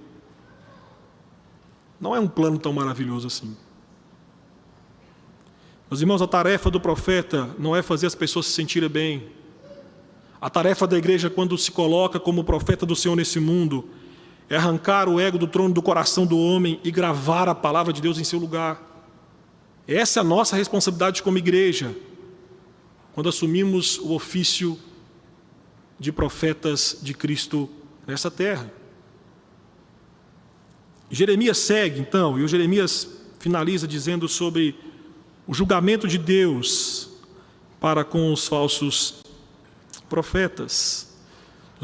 [2.00, 3.58] não é um plano tão maravilhoso assim.
[5.89, 9.30] Meus irmãos, a tarefa do profeta não é fazer as pessoas se sentirem bem.
[10.41, 13.89] A tarefa da igreja, quando se coloca como profeta do Senhor nesse mundo,
[14.49, 18.01] é arrancar o ego do trono do coração do homem e gravar a palavra de
[18.01, 18.81] Deus em seu lugar.
[19.88, 21.95] Essa é a nossa responsabilidade como igreja,
[23.13, 24.77] quando assumimos o ofício
[25.99, 27.69] de profetas de Cristo
[28.05, 28.71] nessa terra.
[31.10, 33.08] Jeremias segue, então, e o Jeremias
[33.39, 34.75] finaliza dizendo sobre
[35.47, 37.10] o julgamento de Deus
[37.79, 39.21] para com os falsos
[40.10, 41.14] profetas.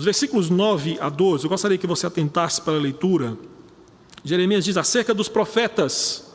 [0.01, 3.37] Nos versículos 9 a 12, eu gostaria que você atentasse para a leitura.
[4.23, 6.33] Jeremias diz: acerca dos profetas,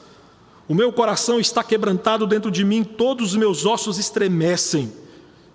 [0.69, 4.93] o meu coração está quebrantado dentro de mim, todos os meus ossos estremecem.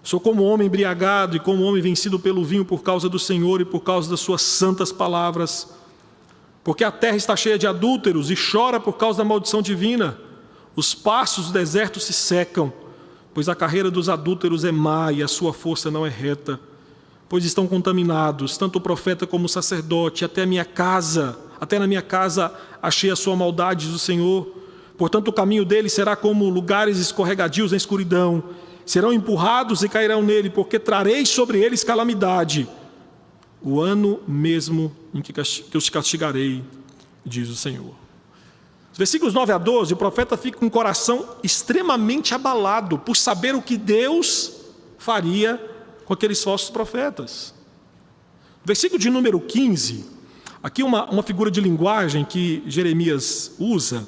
[0.03, 3.65] Sou como homem embriagado e como homem vencido pelo vinho por causa do Senhor e
[3.65, 5.69] por causa das suas santas palavras.
[6.65, 10.19] Porque a terra está cheia de adúlteros e chora por causa da maldição divina.
[10.75, 12.73] Os passos do deserto se secam,
[13.33, 16.59] pois a carreira dos adúlteros é má e a sua força não é reta.
[17.31, 21.87] Pois estão contaminados, tanto o profeta como o sacerdote, até a minha casa, até na
[21.87, 24.53] minha casa achei a sua maldade do Senhor.
[24.97, 28.43] Portanto, o caminho deles será como lugares escorregadios na escuridão.
[28.85, 32.67] Serão empurrados e cairão nele, porque trarei sobre eles calamidade.
[33.61, 35.33] O ano mesmo em que
[35.77, 36.61] os castigarei,
[37.25, 37.95] diz o Senhor.
[38.93, 43.61] Versículos 9 a 12, o profeta fica com o coração extremamente abalado por saber o
[43.61, 44.51] que Deus
[44.97, 45.71] faria
[46.11, 47.53] com aqueles falsos profetas.
[48.65, 50.03] Versículo de número 15,
[50.61, 54.05] aqui uma, uma figura de linguagem que Jeremias usa,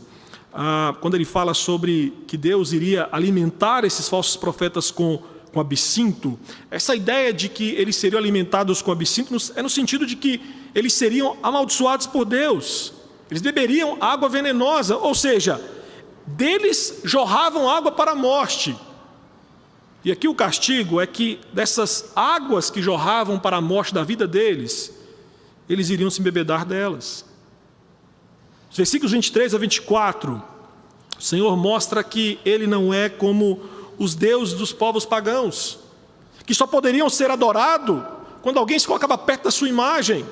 [0.53, 6.37] ah, quando ele fala sobre que Deus iria alimentar esses falsos profetas com, com absinto,
[6.69, 10.41] essa ideia de que eles seriam alimentados com absinto é no sentido de que
[10.75, 12.91] eles seriam amaldiçoados por Deus.
[13.31, 15.57] Eles beberiam água venenosa, ou seja,
[16.27, 18.75] deles jorravam água para a morte.
[20.03, 24.27] E aqui o castigo é que dessas águas que jorravam para a morte da vida
[24.27, 24.93] deles,
[25.69, 27.25] eles iriam se embebedar delas.
[28.69, 30.43] Os versículos 23 a 24,
[31.17, 33.61] o Senhor mostra que ele não é como
[33.97, 35.79] os deuses dos povos pagãos,
[36.45, 38.01] que só poderiam ser adorados
[38.41, 40.25] quando alguém se colocava perto da sua imagem.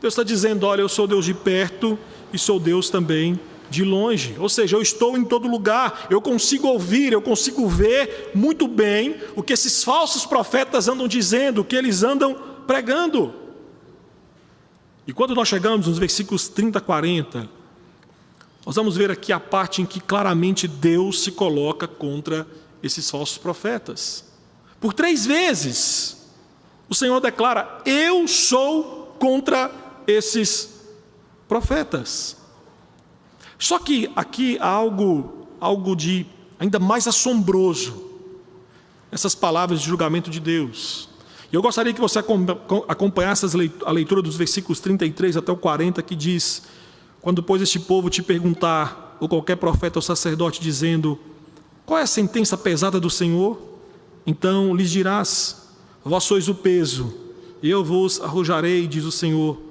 [0.00, 1.98] Deus está dizendo: olha, eu sou Deus de perto
[2.32, 4.36] e sou Deus também de longe.
[4.38, 9.16] Ou seja, eu estou em todo lugar, eu consigo ouvir, eu consigo ver muito bem
[9.34, 12.34] o que esses falsos profetas andam dizendo, o que eles andam
[12.66, 13.34] pregando.
[15.06, 17.48] E quando nós chegamos nos versículos 30 a 40,
[18.64, 22.46] nós vamos ver aqui a parte em que claramente Deus se coloca contra
[22.82, 24.24] esses falsos profetas.
[24.80, 26.16] Por três vezes,
[26.88, 29.70] o Senhor declara: Eu sou contra
[30.06, 30.80] esses
[31.48, 32.36] profetas.
[33.58, 36.26] Só que aqui há algo, algo de
[36.58, 38.04] ainda mais assombroso
[39.10, 41.08] essas palavras de julgamento de Deus.
[41.50, 42.18] E eu gostaria que você
[42.88, 43.46] acompanhasse
[43.84, 46.62] a leitura dos versículos 33 até o 40, que diz:
[47.20, 51.18] Quando, pois, este povo te perguntar, ou qualquer profeta ou sacerdote, dizendo:
[51.84, 53.58] Qual é a sentença pesada do Senhor?
[54.26, 55.68] Então lhes dirás:
[56.04, 57.14] Vós sois o peso,
[57.62, 59.65] eu vos arrojarei, diz o Senhor.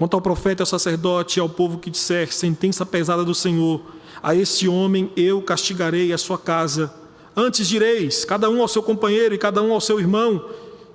[0.00, 3.82] Quanto ao profeta e ao sacerdote e ao povo que disser sentença pesada do Senhor,
[4.22, 6.90] a esse homem eu castigarei a sua casa.
[7.36, 10.42] Antes direis, cada um ao seu companheiro e cada um ao seu irmão,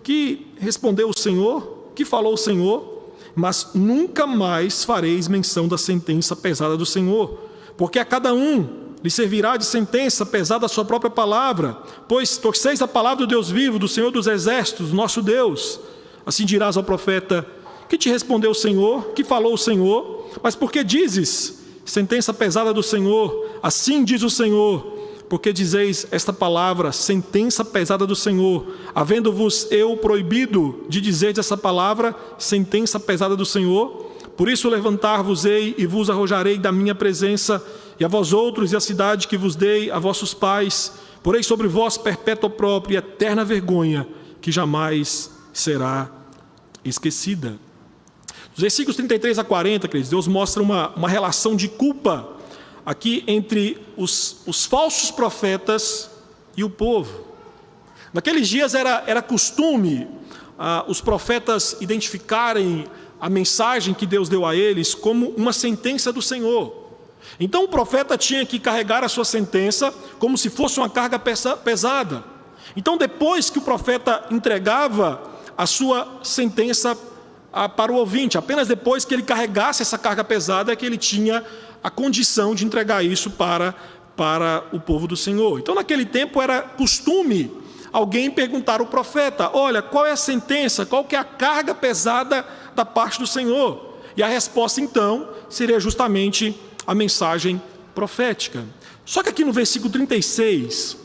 [0.02, 6.36] que respondeu o Senhor, que falou o Senhor, mas nunca mais fareis menção da sentença
[6.36, 7.38] pesada do Senhor,
[7.78, 8.68] porque a cada um
[9.04, 11.78] lhe servirá de sentença pesada a sua própria palavra,
[12.10, 15.80] pois torceis a palavra do Deus vivo, do Senhor dos exércitos, nosso Deus.
[16.26, 17.46] Assim dirás ao profeta:
[17.96, 19.14] Que te respondeu o Senhor?
[19.16, 20.30] Que falou o Senhor?
[20.44, 23.52] Mas por que dizes sentença pesada do Senhor?
[23.64, 24.86] Assim diz o Senhor:
[25.30, 32.14] porque dizeis esta palavra, sentença pesada do Senhor, havendo-vos eu proibido de dizer essa palavra,
[32.38, 34.12] sentença pesada do Senhor?
[34.36, 37.66] Por isso levantar-vos-ei e vos arrojarei da minha presença,
[37.98, 40.92] e a vós outros e a cidade que vos dei, a vossos pais,
[41.24, 44.06] porei sobre vós perpétua própria e eterna vergonha,
[44.42, 46.12] que jamais será
[46.84, 47.58] esquecida.
[48.52, 52.28] Nos versículos 33 a 40, queridos, Deus mostra uma, uma relação de culpa
[52.86, 56.10] aqui entre os, os falsos profetas
[56.56, 57.26] e o povo.
[58.14, 60.08] Naqueles dias era, era costume
[60.58, 62.88] ah, os profetas identificarem
[63.20, 66.86] a mensagem que Deus deu a eles como uma sentença do Senhor.
[67.40, 72.36] Então o profeta tinha que carregar a sua sentença como se fosse uma carga pesada.
[72.76, 75.22] Então, depois que o profeta entregava
[75.58, 76.98] a sua sentença
[77.76, 81.42] para o ouvinte, apenas depois que ele carregasse essa carga pesada é que ele tinha
[81.82, 83.74] a condição de entregar isso para,
[84.16, 85.60] para o povo do Senhor.
[85.60, 87.50] Então, naquele tempo era costume
[87.94, 92.46] alguém perguntar ao profeta: Olha, qual é a sentença, qual que é a carga pesada
[92.76, 93.96] da parte do Senhor?
[94.18, 97.62] E a resposta, então, seria justamente a mensagem
[97.94, 98.66] profética.
[99.06, 100.98] Só que aqui no versículo 36,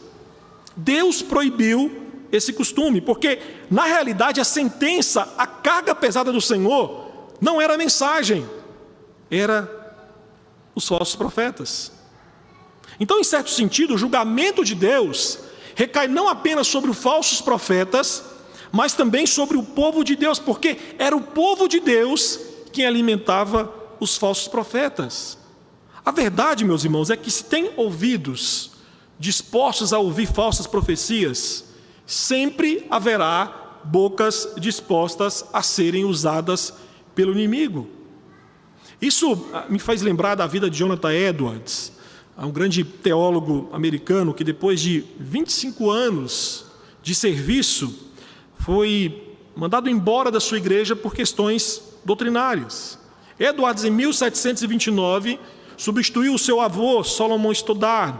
[0.76, 3.40] Deus proibiu esse costume, porque
[3.70, 7.08] na realidade a sentença, a carga pesada do Senhor,
[7.40, 8.46] não era a mensagem,
[9.30, 9.68] era
[10.74, 11.92] os falsos profetas.
[12.98, 15.38] Então, em certo sentido, o julgamento de Deus
[15.74, 18.22] recai não apenas sobre os falsos profetas,
[18.70, 22.38] mas também sobre o povo de Deus, porque era o povo de Deus
[22.72, 25.38] quem alimentava os falsos profetas.
[26.04, 28.70] A verdade, meus irmãos, é que se tem ouvidos
[29.18, 31.64] dispostos a ouvir falsas profecias,
[32.10, 36.74] sempre haverá bocas dispostas a serem usadas
[37.14, 37.88] pelo inimigo.
[39.00, 41.92] Isso ah, me faz lembrar da vida de Jonathan Edwards,
[42.36, 46.66] um grande teólogo americano que, depois de 25 anos
[47.00, 48.10] de serviço,
[48.58, 52.98] foi mandado embora da sua igreja por questões doutrinárias.
[53.38, 55.38] Edwards, em 1729,
[55.76, 58.18] substituiu o seu avô, Solomon Stoddard,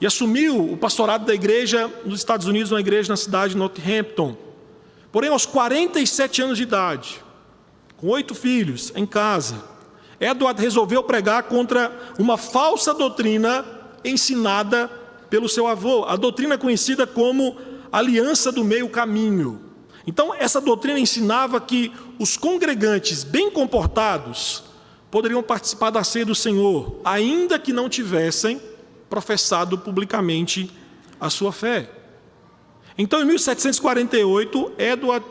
[0.00, 4.36] e assumiu o pastorado da igreja nos Estados Unidos, uma igreja na cidade de Northampton.
[5.10, 7.22] Porém, aos 47 anos de idade,
[7.96, 9.62] com oito filhos em casa,
[10.20, 13.64] Edward resolveu pregar contra uma falsa doutrina
[14.04, 14.88] ensinada
[15.28, 17.56] pelo seu avô, a doutrina conhecida como
[17.90, 19.60] aliança do meio caminho.
[20.06, 24.64] Então, essa doutrina ensinava que os congregantes bem comportados
[25.10, 28.60] poderiam participar da ceia do Senhor, ainda que não tivessem
[29.08, 30.70] professado publicamente
[31.20, 31.90] a sua fé.
[32.96, 35.24] Então, em 1748, Edward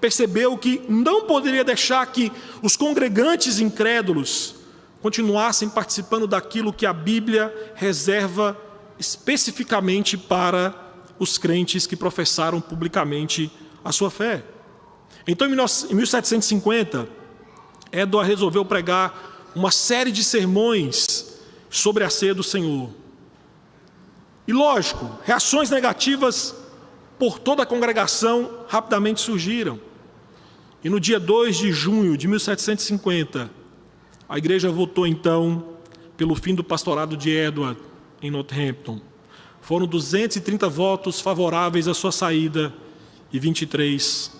[0.00, 2.32] percebeu que não poderia deixar que
[2.62, 4.56] os congregantes incrédulos
[5.00, 8.56] continuassem participando daquilo que a Bíblia reserva
[8.98, 10.74] especificamente para
[11.18, 13.50] os crentes que professaram publicamente
[13.84, 14.42] a sua fé.
[15.26, 17.08] Então, em 1750,
[17.92, 21.36] Edward resolveu pregar uma série de sermões
[21.68, 22.90] sobre a ceia do Senhor.
[24.46, 26.54] E lógico, reações negativas
[27.18, 29.78] por toda a congregação rapidamente surgiram.
[30.82, 33.48] E no dia 2 de junho de 1750,
[34.28, 35.76] a igreja votou então
[36.16, 37.80] pelo fim do pastorado de Edward
[38.20, 39.00] em Northampton.
[39.60, 42.74] Foram 230 votos favoráveis à sua saída
[43.32, 44.32] e 23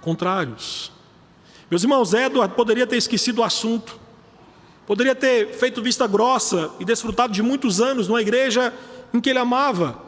[0.00, 0.90] contrários.
[1.70, 4.00] Meus irmãos, Edward poderia ter esquecido o assunto,
[4.86, 8.72] poderia ter feito vista grossa e desfrutado de muitos anos numa igreja
[9.12, 10.00] em que ele amava.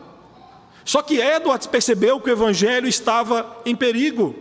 [0.84, 4.34] Só que Edward percebeu que o evangelho estava em perigo.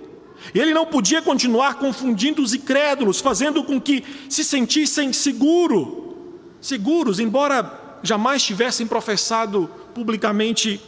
[0.56, 6.18] E ele não podia continuar confundindo os incrédulos, fazendo com que se sentissem seguro,
[6.60, 10.82] seguros, embora jamais tivessem professado publicamente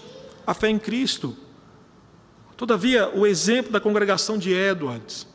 [0.45, 1.37] a fé em Cristo.
[2.57, 5.27] Todavia, o exemplo da congregação de Edwards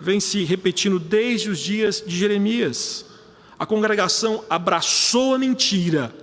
[0.00, 3.04] vem se repetindo desde os dias de Jeremias.
[3.58, 6.14] A congregação abraçou a mentira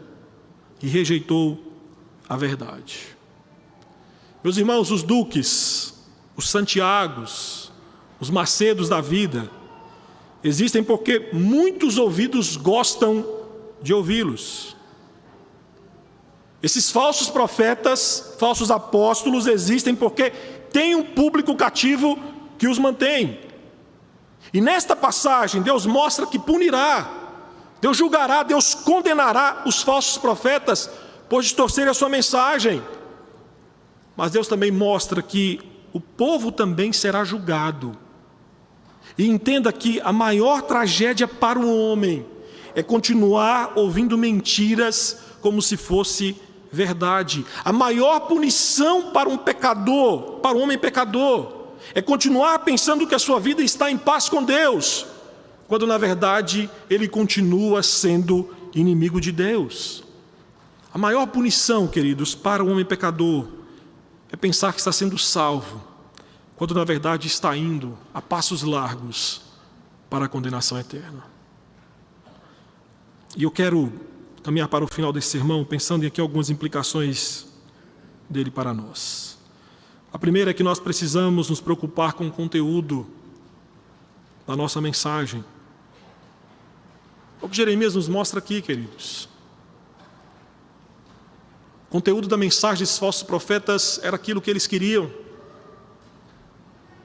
[0.81, 1.59] e rejeitou
[2.27, 3.17] a verdade.
[4.43, 5.93] Meus irmãos, os duques,
[6.35, 7.71] os Santiagos,
[8.19, 9.49] os Macedos da vida,
[10.43, 13.25] existem porque muitos ouvidos gostam
[13.81, 14.75] de ouvi-los.
[16.61, 20.31] Esses falsos profetas, falsos apóstolos existem porque
[20.71, 22.17] tem um público cativo
[22.57, 23.39] que os mantém.
[24.53, 27.16] E nesta passagem, Deus mostra que punirá,
[27.79, 30.89] Deus julgará, Deus condenará os falsos profetas
[31.29, 32.81] por distorcerem a sua mensagem.
[34.15, 35.59] Mas Deus também mostra que
[35.93, 37.97] o povo também será julgado.
[39.17, 42.25] E entenda que a maior tragédia para o homem
[42.75, 46.35] é continuar ouvindo mentiras como se fosse
[46.71, 47.45] verdade.
[47.63, 51.57] A maior punição para um pecador, para um homem pecador,
[51.93, 55.05] é continuar pensando que a sua vida está em paz com Deus,
[55.67, 60.03] quando na verdade ele continua sendo inimigo de Deus.
[60.93, 63.47] A maior punição, queridos, para o homem pecador
[64.31, 65.81] é pensar que está sendo salvo,
[66.55, 69.41] quando na verdade está indo a passos largos
[70.09, 71.23] para a condenação eterna.
[73.35, 73.91] E eu quero
[74.41, 77.45] caminhar para o final desse sermão pensando em aqui algumas implicações
[78.29, 79.37] dele para nós.
[80.11, 83.05] A primeira é que nós precisamos nos preocupar com o conteúdo
[84.47, 85.43] da nossa mensagem.
[87.41, 89.29] O que Jeremias nos mostra aqui, queridos.
[91.87, 95.09] O conteúdo da mensagem desses falsos profetas era aquilo que eles queriam,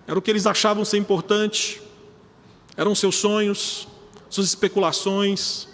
[0.06, 1.80] era o que eles achavam ser importante,
[2.76, 3.86] eram seus sonhos,
[4.28, 5.68] suas especulações.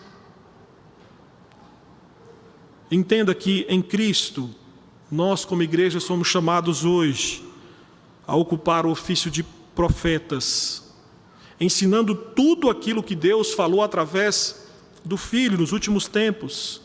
[2.90, 4.50] Entenda que em Cristo
[5.11, 7.42] nós, como igreja, somos chamados hoje
[8.26, 9.42] a ocupar o ofício de
[9.74, 10.88] profetas,
[11.61, 14.66] ensinando tudo aquilo que Deus falou através
[15.04, 16.80] do Filho nos últimos tempos.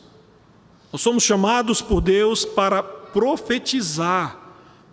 [0.91, 4.39] Nós somos chamados por Deus para profetizar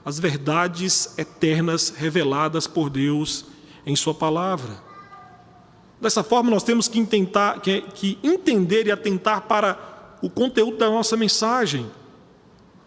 [0.05, 3.45] as verdades eternas reveladas por Deus
[3.85, 4.83] em Sua palavra.
[6.01, 10.89] Dessa forma, nós temos que, tentar, que, que entender e atentar para o conteúdo da
[10.89, 11.91] nossa mensagem.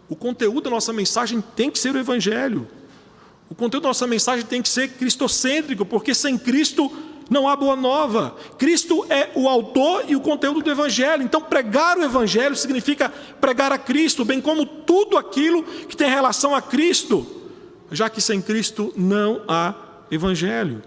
[0.08, 2.66] O conteúdo da nossa mensagem tem que ser o Evangelho.
[3.48, 6.90] O conteúdo da nossa mensagem tem que ser cristocêntrico, porque sem Cristo
[7.30, 8.36] não há boa nova.
[8.58, 11.22] Cristo é o autor e o conteúdo do Evangelho.
[11.22, 13.08] Então, pregar o Evangelho significa
[13.40, 17.26] pregar a Cristo, bem como tudo aquilo que tem relação a Cristo,
[17.90, 19.74] já que sem Cristo não há
[20.10, 20.82] Evangelho.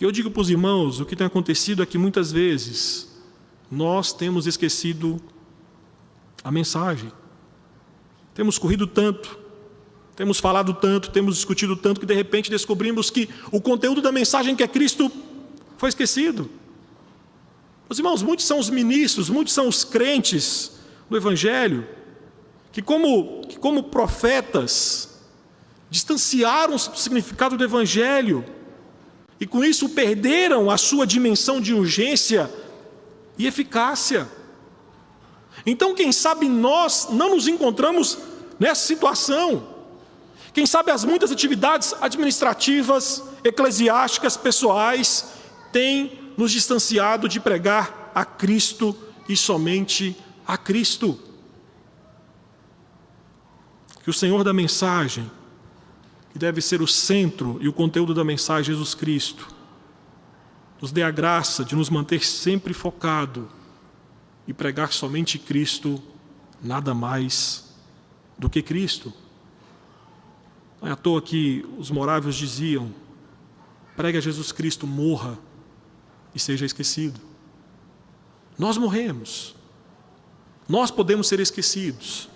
[0.00, 3.08] E eu digo para os irmãos: o que tem acontecido é que muitas vezes
[3.70, 5.20] nós temos esquecido
[6.42, 7.10] a mensagem.
[8.34, 9.38] Temos corrido tanto,
[10.18, 14.56] temos falado tanto, temos discutido tanto, que de repente descobrimos que o conteúdo da mensagem
[14.56, 15.08] que é Cristo
[15.76, 16.50] foi esquecido.
[17.88, 20.72] Os irmãos, muitos são os ministros, muitos são os crentes
[21.08, 21.86] do Evangelho,
[22.72, 25.20] que como, que como profetas,
[25.88, 28.44] distanciaram-se do significado do Evangelho,
[29.38, 32.52] e com isso perderam a sua dimensão de urgência
[33.38, 34.28] e eficácia.
[35.64, 38.18] Então, quem sabe nós não nos encontramos
[38.58, 39.77] nessa situação.
[40.58, 45.34] Quem sabe as muitas atividades administrativas, eclesiásticas, pessoais,
[45.70, 48.92] têm nos distanciado de pregar a Cristo
[49.28, 51.16] e somente a Cristo.
[54.02, 55.30] Que o Senhor da mensagem,
[56.32, 59.46] que deve ser o centro e o conteúdo da mensagem Jesus Cristo,
[60.82, 63.48] nos dê a graça de nos manter sempre focado
[64.44, 66.02] e pregar somente Cristo,
[66.60, 67.72] nada mais
[68.36, 69.14] do que Cristo.
[70.80, 72.92] Não é à toa que os moráveis diziam:
[73.96, 75.38] pregue a Jesus Cristo, morra
[76.34, 77.20] e seja esquecido.
[78.58, 79.54] Nós morremos,
[80.68, 82.28] nós podemos ser esquecidos,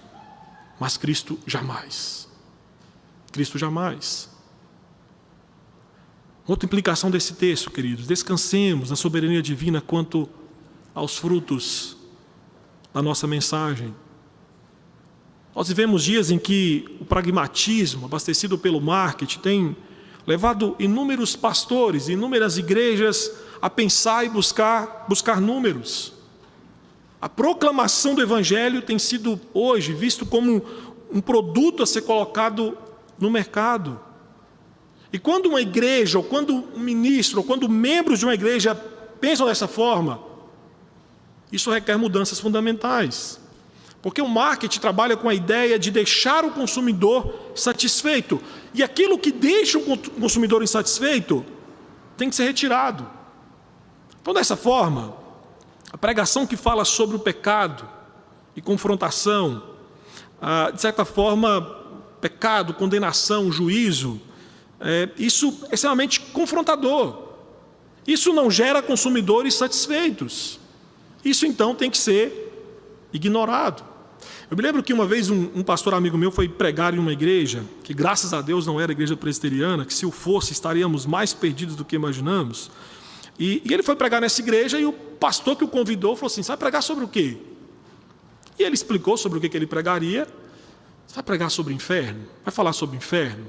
[0.78, 2.28] mas Cristo jamais.
[3.32, 4.30] Cristo jamais.
[6.46, 10.28] Outra implicação desse texto, queridos, descansemos na soberania divina quanto
[10.94, 11.96] aos frutos
[12.92, 13.94] da nossa mensagem.
[15.54, 19.76] Nós vivemos dias em que o pragmatismo, abastecido pelo marketing, tem
[20.26, 23.30] levado inúmeros pastores, inúmeras igrejas
[23.60, 26.14] a pensar e buscar, buscar números.
[27.20, 30.62] A proclamação do Evangelho tem sido hoje visto como
[31.12, 32.76] um produto a ser colocado
[33.18, 34.00] no mercado.
[35.12, 38.74] E quando uma igreja, ou quando um ministro, ou quando membros de uma igreja
[39.20, 40.20] pensam dessa forma,
[41.52, 43.41] isso requer mudanças fundamentais.
[44.02, 48.42] Porque o marketing trabalha com a ideia de deixar o consumidor satisfeito.
[48.74, 51.46] E aquilo que deixa o consumidor insatisfeito
[52.16, 53.08] tem que ser retirado.
[54.20, 55.14] Então, dessa forma,
[55.92, 57.88] a pregação que fala sobre o pecado
[58.56, 59.62] e confrontação,
[60.74, 61.60] de certa forma,
[62.20, 64.20] pecado, condenação, juízo,
[64.80, 67.22] é, isso é extremamente confrontador.
[68.06, 70.58] Isso não gera consumidores satisfeitos.
[71.24, 72.52] Isso então tem que ser
[73.12, 73.91] ignorado.
[74.50, 77.12] Eu me lembro que uma vez um, um, pastor amigo meu foi pregar em uma
[77.12, 81.32] igreja, que graças a Deus não era igreja presbiteriana, que se o fosse estaríamos mais
[81.32, 82.70] perdidos do que imaginamos.
[83.38, 86.42] E, e ele foi pregar nessa igreja e o pastor que o convidou falou assim:
[86.42, 87.38] Você vai pregar sobre o quê?
[88.58, 90.26] E ele explicou sobre o que, que ele pregaria.
[91.06, 92.26] Você vai pregar sobre o inferno?
[92.44, 93.46] Vai falar sobre o inferno?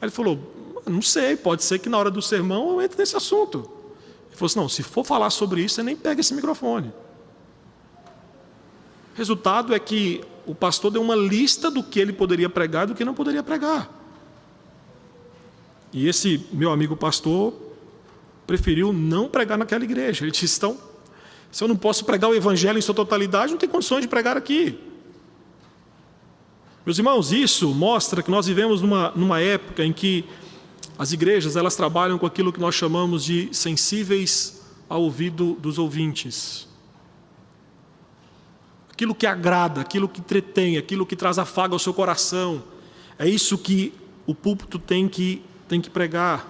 [0.00, 3.16] Aí ele falou: Não sei, pode ser que na hora do sermão eu entre nesse
[3.16, 3.58] assunto.
[4.28, 6.92] Ele falou assim: Não, se for falar sobre isso, você nem pega esse microfone.
[9.14, 12.94] Resultado é que o pastor deu uma lista do que ele poderia pregar e do
[12.94, 13.90] que não poderia pregar.
[15.92, 17.52] E esse meu amigo pastor
[18.46, 20.24] preferiu não pregar naquela igreja.
[20.24, 20.78] Ele disse: então,
[21.50, 24.36] se eu não posso pregar o evangelho em sua totalidade, não tem condições de pregar
[24.36, 24.78] aqui.
[26.86, 30.24] Meus irmãos, isso mostra que nós vivemos numa, numa época em que
[30.98, 36.69] as igrejas elas trabalham com aquilo que nós chamamos de sensíveis ao ouvido dos ouvintes
[39.00, 42.62] aquilo que agrada, aquilo que entretém, aquilo que traz afago ao seu coração.
[43.18, 43.94] É isso que
[44.26, 46.46] o púlpito tem que, tem que pregar.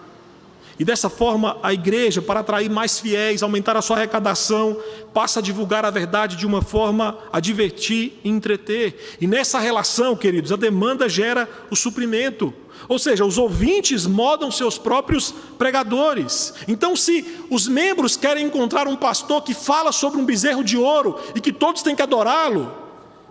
[0.79, 4.77] E dessa forma, a igreja, para atrair mais fiéis, aumentar a sua arrecadação,
[5.13, 9.17] passa a divulgar a verdade de uma forma a divertir e entreter.
[9.21, 12.53] E nessa relação, queridos, a demanda gera o suprimento.
[12.89, 16.55] Ou seja, os ouvintes modam seus próprios pregadores.
[16.67, 21.19] Então, se os membros querem encontrar um pastor que fala sobre um bezerro de ouro
[21.35, 22.73] e que todos têm que adorá-lo,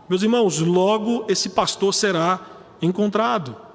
[0.07, 2.39] meus irmãos, logo esse pastor será
[2.81, 3.68] encontrado.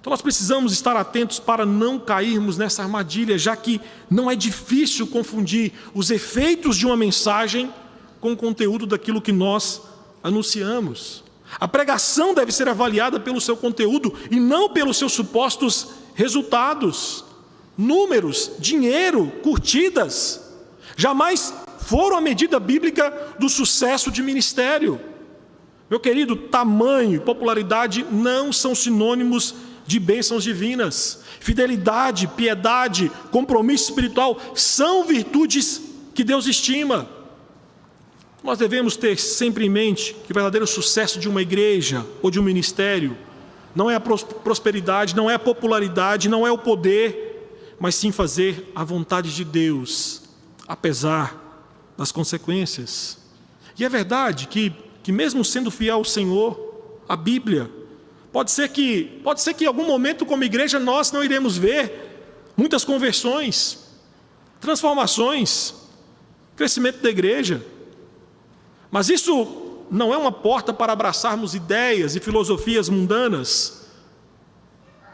[0.00, 3.78] Então, nós precisamos estar atentos para não cairmos nessa armadilha, já que
[4.08, 7.70] não é difícil confundir os efeitos de uma mensagem
[8.18, 9.82] com o conteúdo daquilo que nós
[10.22, 11.22] anunciamos.
[11.58, 17.24] A pregação deve ser avaliada pelo seu conteúdo e não pelos seus supostos resultados,
[17.76, 20.40] números, dinheiro, curtidas.
[20.96, 24.98] Jamais foram a medida bíblica do sucesso de ministério.
[25.90, 29.54] Meu querido, tamanho e popularidade não são sinônimos
[29.90, 31.18] de bênçãos divinas.
[31.40, 35.82] Fidelidade, piedade, compromisso espiritual são virtudes
[36.14, 37.08] que Deus estima.
[38.40, 42.38] Nós devemos ter sempre em mente que o verdadeiro sucesso de uma igreja ou de
[42.38, 43.18] um ministério
[43.74, 48.70] não é a prosperidade, não é a popularidade, não é o poder, mas sim fazer
[48.72, 50.22] a vontade de Deus,
[50.68, 51.36] apesar
[51.98, 53.18] das consequências.
[53.76, 54.72] E é verdade que,
[55.02, 57.79] que mesmo sendo fiel ao Senhor, a Bíblia,
[58.32, 62.10] pode ser que, pode ser que em algum momento como igreja nós não iremos ver
[62.56, 63.78] muitas conversões,
[64.60, 65.74] transformações,
[66.56, 67.64] crescimento da igreja.
[68.90, 73.88] Mas isso não é uma porta para abraçarmos ideias e filosofias mundanas,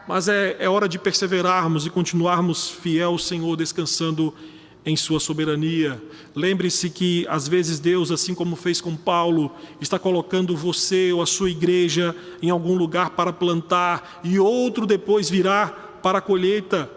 [0.07, 4.56] mas é, é hora de perseverarmos e continuarmos fiel ao Senhor, descansando em
[4.95, 6.01] Sua soberania.
[6.35, 11.27] Lembre-se que, às vezes, Deus, assim como fez com Paulo, está colocando você ou a
[11.27, 15.69] sua igreja em algum lugar para plantar e outro depois virá
[16.03, 16.89] para a colheita.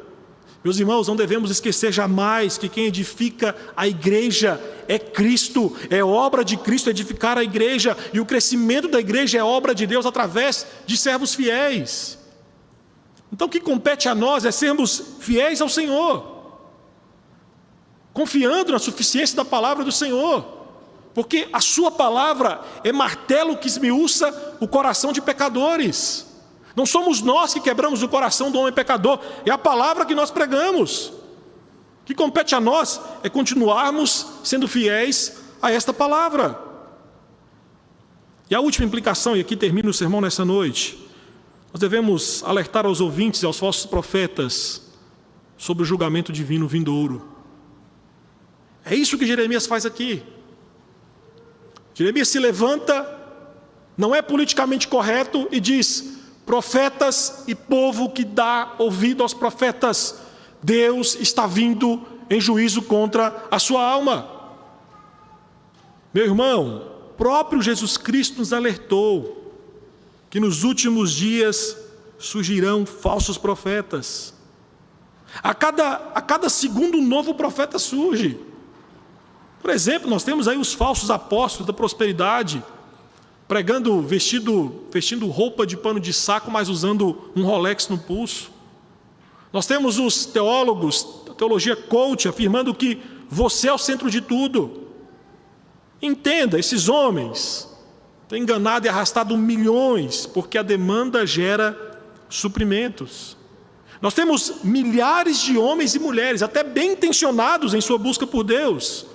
[0.64, 6.44] Meus irmãos, não devemos esquecer jamais que quem edifica a igreja é Cristo, é obra
[6.44, 10.68] de Cristo edificar a igreja, e o crescimento da igreja é obra de Deus através
[10.86, 12.20] de servos fiéis.
[13.32, 16.39] Então o que compete a nós é sermos fiéis ao Senhor,
[18.14, 20.46] confiando na suficiência da palavra do Senhor,
[21.14, 26.26] porque a Sua palavra é martelo que esmiuça o coração de pecadores.
[26.76, 30.32] Não somos nós que quebramos o coração do homem pecador, é a palavra que nós
[30.32, 31.08] pregamos.
[32.02, 36.60] O que compete a nós é continuarmos sendo fiéis a esta palavra.
[38.50, 40.98] E a última implicação, e aqui termina o sermão nessa noite,
[41.72, 44.82] nós devemos alertar aos ouvintes e aos falsos profetas
[45.56, 47.39] sobre o julgamento divino vindouro.
[48.90, 50.24] É isso que Jeremias faz aqui.
[51.94, 53.08] Jeremias se levanta,
[53.96, 60.22] não é politicamente correto, e diz: profetas e povo que dá ouvido aos profetas.
[60.64, 64.28] Deus está vindo em juízo contra a sua alma.
[66.12, 69.54] Meu irmão, próprio Jesus Cristo nos alertou
[70.32, 71.78] que nos últimos dias
[72.18, 74.34] surgirão falsos profetas.
[75.44, 78.49] A cada, a cada segundo, um novo profeta surge.
[79.62, 82.64] Por exemplo, nós temos aí os falsos apóstolos da prosperidade
[83.48, 88.52] pregando, vestido, vestindo roupa de pano de saco, mas usando um Rolex no pulso.
[89.52, 94.88] Nós temos os teólogos, a teologia coach, afirmando que você é o centro de tudo.
[96.00, 97.68] Entenda, esses homens
[98.28, 101.76] têm enganado e arrastado milhões, porque a demanda gera
[102.30, 103.36] suprimentos.
[104.00, 109.08] Nós temos milhares de homens e mulheres, até bem intencionados em sua busca por Deus,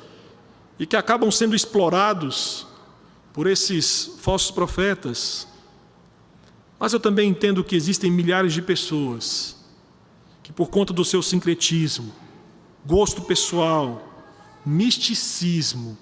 [0.79, 2.67] e que acabam sendo explorados
[3.33, 5.47] por esses falsos profetas,
[6.79, 9.57] mas eu também entendo que existem milhares de pessoas
[10.43, 12.13] que, por conta do seu sincretismo,
[12.85, 14.07] gosto pessoal,
[14.65, 15.97] misticismo,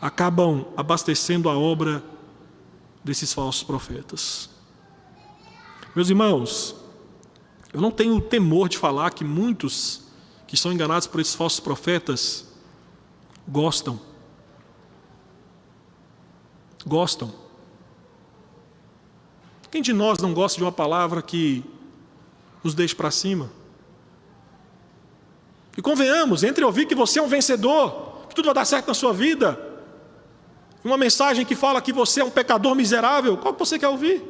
[0.00, 2.02] acabam abastecendo a obra
[3.04, 4.48] desses falsos profetas.
[5.94, 6.74] Meus irmãos,
[7.72, 10.02] eu não tenho temor de falar que muitos
[10.46, 12.46] que são enganados por esses falsos profetas
[13.48, 14.00] gostam.
[16.86, 17.32] Gostam.
[19.70, 21.64] Quem de nós não gosta de uma palavra que
[22.62, 23.50] nos deixe para cima?
[25.76, 28.94] E convenhamos, entre ouvir que você é um vencedor, que tudo vai dar certo na
[28.94, 29.60] sua vida,
[30.82, 33.88] e uma mensagem que fala que você é um pecador miserável, qual que você quer
[33.88, 34.22] ouvir?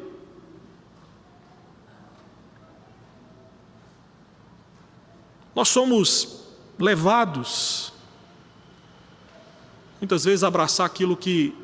[5.55, 6.41] Nós somos
[6.79, 7.93] levados,
[10.01, 11.55] muitas vezes, abraçar aquilo que,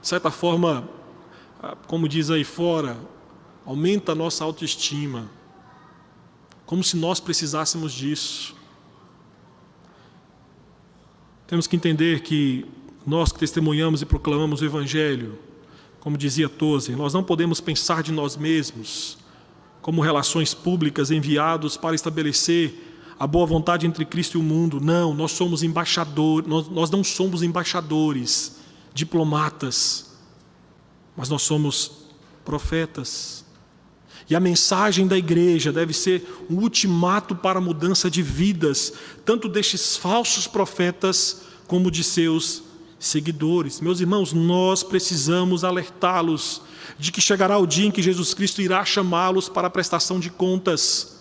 [0.00, 0.88] de certa forma,
[1.86, 2.96] como diz aí fora,
[3.64, 5.30] aumenta a nossa autoestima,
[6.64, 8.54] como se nós precisássemos disso.
[11.46, 12.64] Temos que entender que
[13.06, 15.38] nós que testemunhamos e proclamamos o Evangelho,
[15.98, 19.18] como dizia Tozer, nós não podemos pensar de nós mesmos
[19.82, 22.89] como relações públicas enviados para estabelecer
[23.20, 24.80] a boa vontade entre Cristo e o mundo.
[24.80, 28.56] Não, nós somos embaixadores, nós, nós não somos embaixadores,
[28.94, 30.16] diplomatas,
[31.14, 32.06] mas nós somos
[32.46, 33.44] profetas.
[34.28, 39.50] E a mensagem da igreja deve ser um ultimato para a mudança de vidas, tanto
[39.50, 42.62] destes falsos profetas como de seus
[42.98, 43.82] seguidores.
[43.82, 46.62] Meus irmãos, nós precisamos alertá-los
[46.98, 50.30] de que chegará o dia em que Jesus Cristo irá chamá-los para a prestação de
[50.30, 51.19] contas.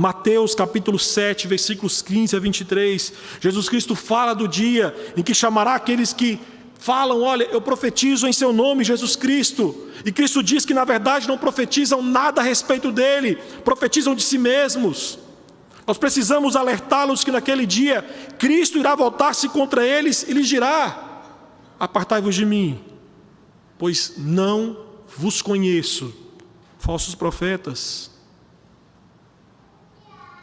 [0.00, 5.74] Mateus capítulo 7, versículos 15 a 23, Jesus Cristo fala do dia em que chamará
[5.74, 6.40] aqueles que
[6.78, 9.88] falam: Olha, eu profetizo em seu nome, Jesus Cristo.
[10.02, 14.38] E Cristo diz que na verdade não profetizam nada a respeito dele, profetizam de si
[14.38, 15.18] mesmos.
[15.86, 18.00] Nós precisamos alertá-los que naquele dia
[18.38, 21.24] Cristo irá voltar-se contra eles e lhes dirá:
[21.78, 22.82] Apartai-vos de mim,
[23.78, 24.78] pois não
[25.14, 26.10] vos conheço,
[26.78, 28.09] falsos profetas.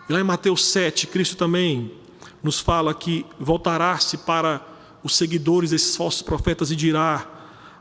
[0.08, 1.91] E lá em Mateus 7, Cristo também
[2.41, 4.66] nos fala que voltará-se para
[5.03, 7.28] os seguidores desses falsos profetas e dirá: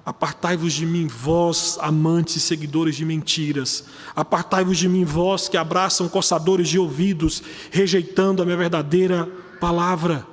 [0.05, 3.87] Apartai-vos de mim, vós, amantes e seguidores de mentiras.
[4.15, 9.29] Apartai-vos de mim, vós que abraçam coçadores de ouvidos, rejeitando a minha verdadeira
[9.61, 10.27] palavra.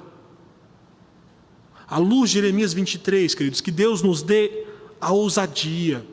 [1.88, 4.66] A luz de Jeremias 23, queridos, que Deus nos dê
[5.00, 6.06] a ousadia,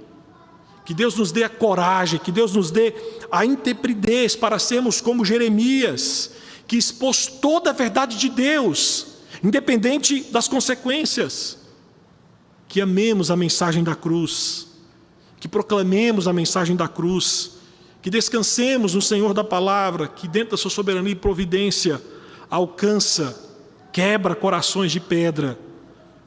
[0.84, 2.94] que Deus nos dê a coragem, que Deus nos dê
[3.30, 6.32] a intrepidez para sermos como Jeremias,
[6.66, 9.06] que expôs toda a verdade de Deus,
[9.42, 11.58] independente das consequências.
[12.68, 14.68] Que amemos a mensagem da cruz,
[15.40, 17.52] que proclamemos a mensagem da cruz,
[18.00, 22.00] que descansemos no Senhor da palavra, que dentro da sua soberania e providência
[22.48, 23.48] alcança,
[23.92, 25.58] quebra corações de pedra,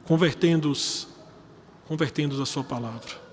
[0.04, 1.08] convertendo-os,
[1.86, 3.23] convertendo-os à sua palavra.